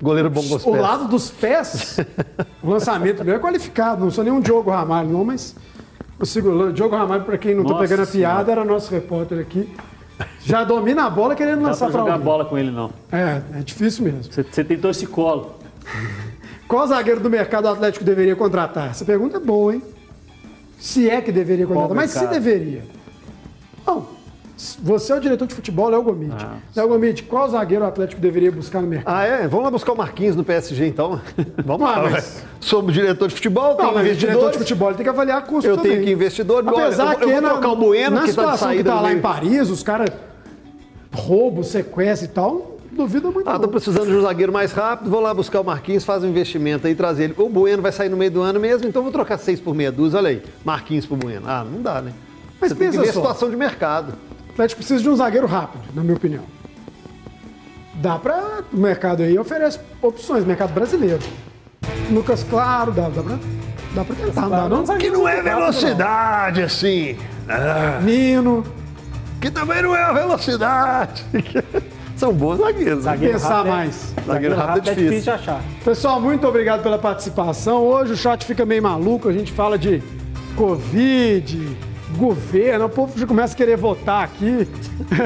[0.00, 0.82] Goleiro bom com os O pés.
[0.82, 2.00] lado dos pés,
[2.64, 4.02] o lançamento meu é qualificado.
[4.02, 5.54] Não sou nenhum Diogo Ramalho, não, mas
[6.18, 6.48] consigo.
[6.68, 8.52] O Diogo Ramalho, para quem não tá Nossa pegando a piada, Senhora.
[8.52, 9.70] era nosso repórter aqui.
[10.42, 12.24] Já domina a bola querendo Não dá lançar pra para jogar alguém.
[12.24, 12.90] bola com ele, não.
[13.12, 14.22] É, é difícil mesmo.
[14.24, 15.54] Você, você tentou esse colo.
[16.66, 18.88] Qual zagueiro do mercado Atlético deveria contratar?
[18.90, 19.82] Essa pergunta é boa, hein?
[20.78, 22.84] Se é que deveria contratar, mas se deveria.
[23.86, 24.14] Não.
[24.82, 26.32] Você é o diretor de futebol, Léo Gomide.
[26.38, 26.56] Ah.
[26.74, 29.14] Léo Gomide, qual zagueiro o Atlético deveria buscar no mercado?
[29.14, 29.46] Ah, é?
[29.46, 31.20] Vamos lá buscar o Marquinhos no PSG, então.
[31.62, 32.44] Vamos lá, Ah, mas- mas...
[32.58, 35.76] Somos diretor de futebol, tem Não, diretor de futebol ele tem que avaliar custo Eu
[35.76, 35.92] também.
[35.92, 36.64] tenho que investidor.
[36.66, 38.30] Olha, Apesar eu vou- que eu vou na, trocar o Bueno, na que tá de
[38.30, 39.18] situação saída que tá no lá meio.
[39.18, 40.08] em Paris, os caras
[41.12, 43.48] roubam, sequestram e tal, duvido muito.
[43.48, 46.28] Ah, tô precisando de um zagueiro mais rápido, vou lá buscar o Marquinhos, faz um
[46.28, 47.34] investimento aí, trazer ele.
[47.36, 49.92] O Bueno vai sair no meio do ano mesmo, então vou trocar seis por meia
[49.92, 50.42] dúzia, olha aí.
[50.64, 51.42] Marquinhos pro Bueno.
[51.46, 52.12] Ah, não dá, né?
[52.60, 53.20] Mas Você tem que pensa ver a só.
[53.20, 54.14] situação de mercado.
[54.48, 56.42] O Atlético precisa de um zagueiro rápido, na minha opinião.
[57.94, 58.62] Dá pra.
[58.72, 61.20] O mercado aí oferece opções, mercado brasileiro.
[62.10, 63.38] Lucas Claro, dá, dá pra.
[63.94, 64.98] Dá pra tentar, não dá não?
[64.98, 67.16] Que não é velocidade, assim.
[67.48, 68.62] Ah, Nino.
[69.40, 71.24] que também não é a velocidade.
[72.16, 73.04] São bons zagueiros.
[73.04, 73.10] né?
[73.10, 74.14] Zagueiro Pensar rápido é- mais.
[74.26, 75.20] Zagueiro rápido é difícil.
[75.22, 75.62] de achar.
[75.84, 77.82] Pessoal, muito obrigado pela participação.
[77.84, 80.02] Hoje o chat fica meio maluco, a gente fala de
[80.56, 81.76] Covid,
[82.16, 84.66] governo, o povo já começa a querer votar aqui.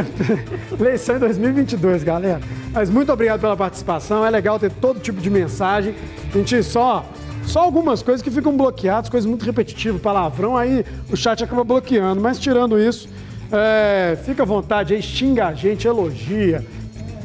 [0.79, 2.41] Eleição em 2022, galera.
[2.73, 5.95] Mas muito obrigado pela participação, é legal ter todo tipo de mensagem.
[6.35, 7.05] A gente só.
[7.45, 12.21] Só algumas coisas que ficam bloqueadas, coisas muito repetitivas, palavrão, aí o chat acaba bloqueando.
[12.21, 13.09] Mas tirando isso,
[13.51, 16.63] é, fica à vontade aí, xinga a gente, elogia,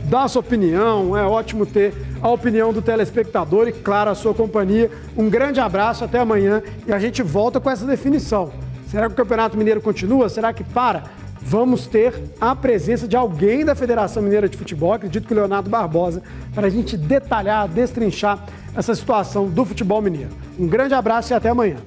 [0.09, 1.17] dá sua opinião.
[1.17, 4.89] É ótimo ter a opinião do telespectador e, claro, a sua companhia.
[5.17, 8.51] Um grande abraço, até amanhã e a gente volta com essa definição.
[8.87, 10.29] Será que o Campeonato Mineiro continua?
[10.29, 11.03] Será que para?
[11.41, 15.69] Vamos ter a presença de alguém da Federação Mineira de Futebol, acredito que o Leonardo
[15.69, 16.23] Barbosa,
[16.55, 18.43] para a gente detalhar, destrinchar
[18.75, 20.31] essa situação do futebol mineiro.
[20.57, 21.77] Um grande abraço e até amanhã.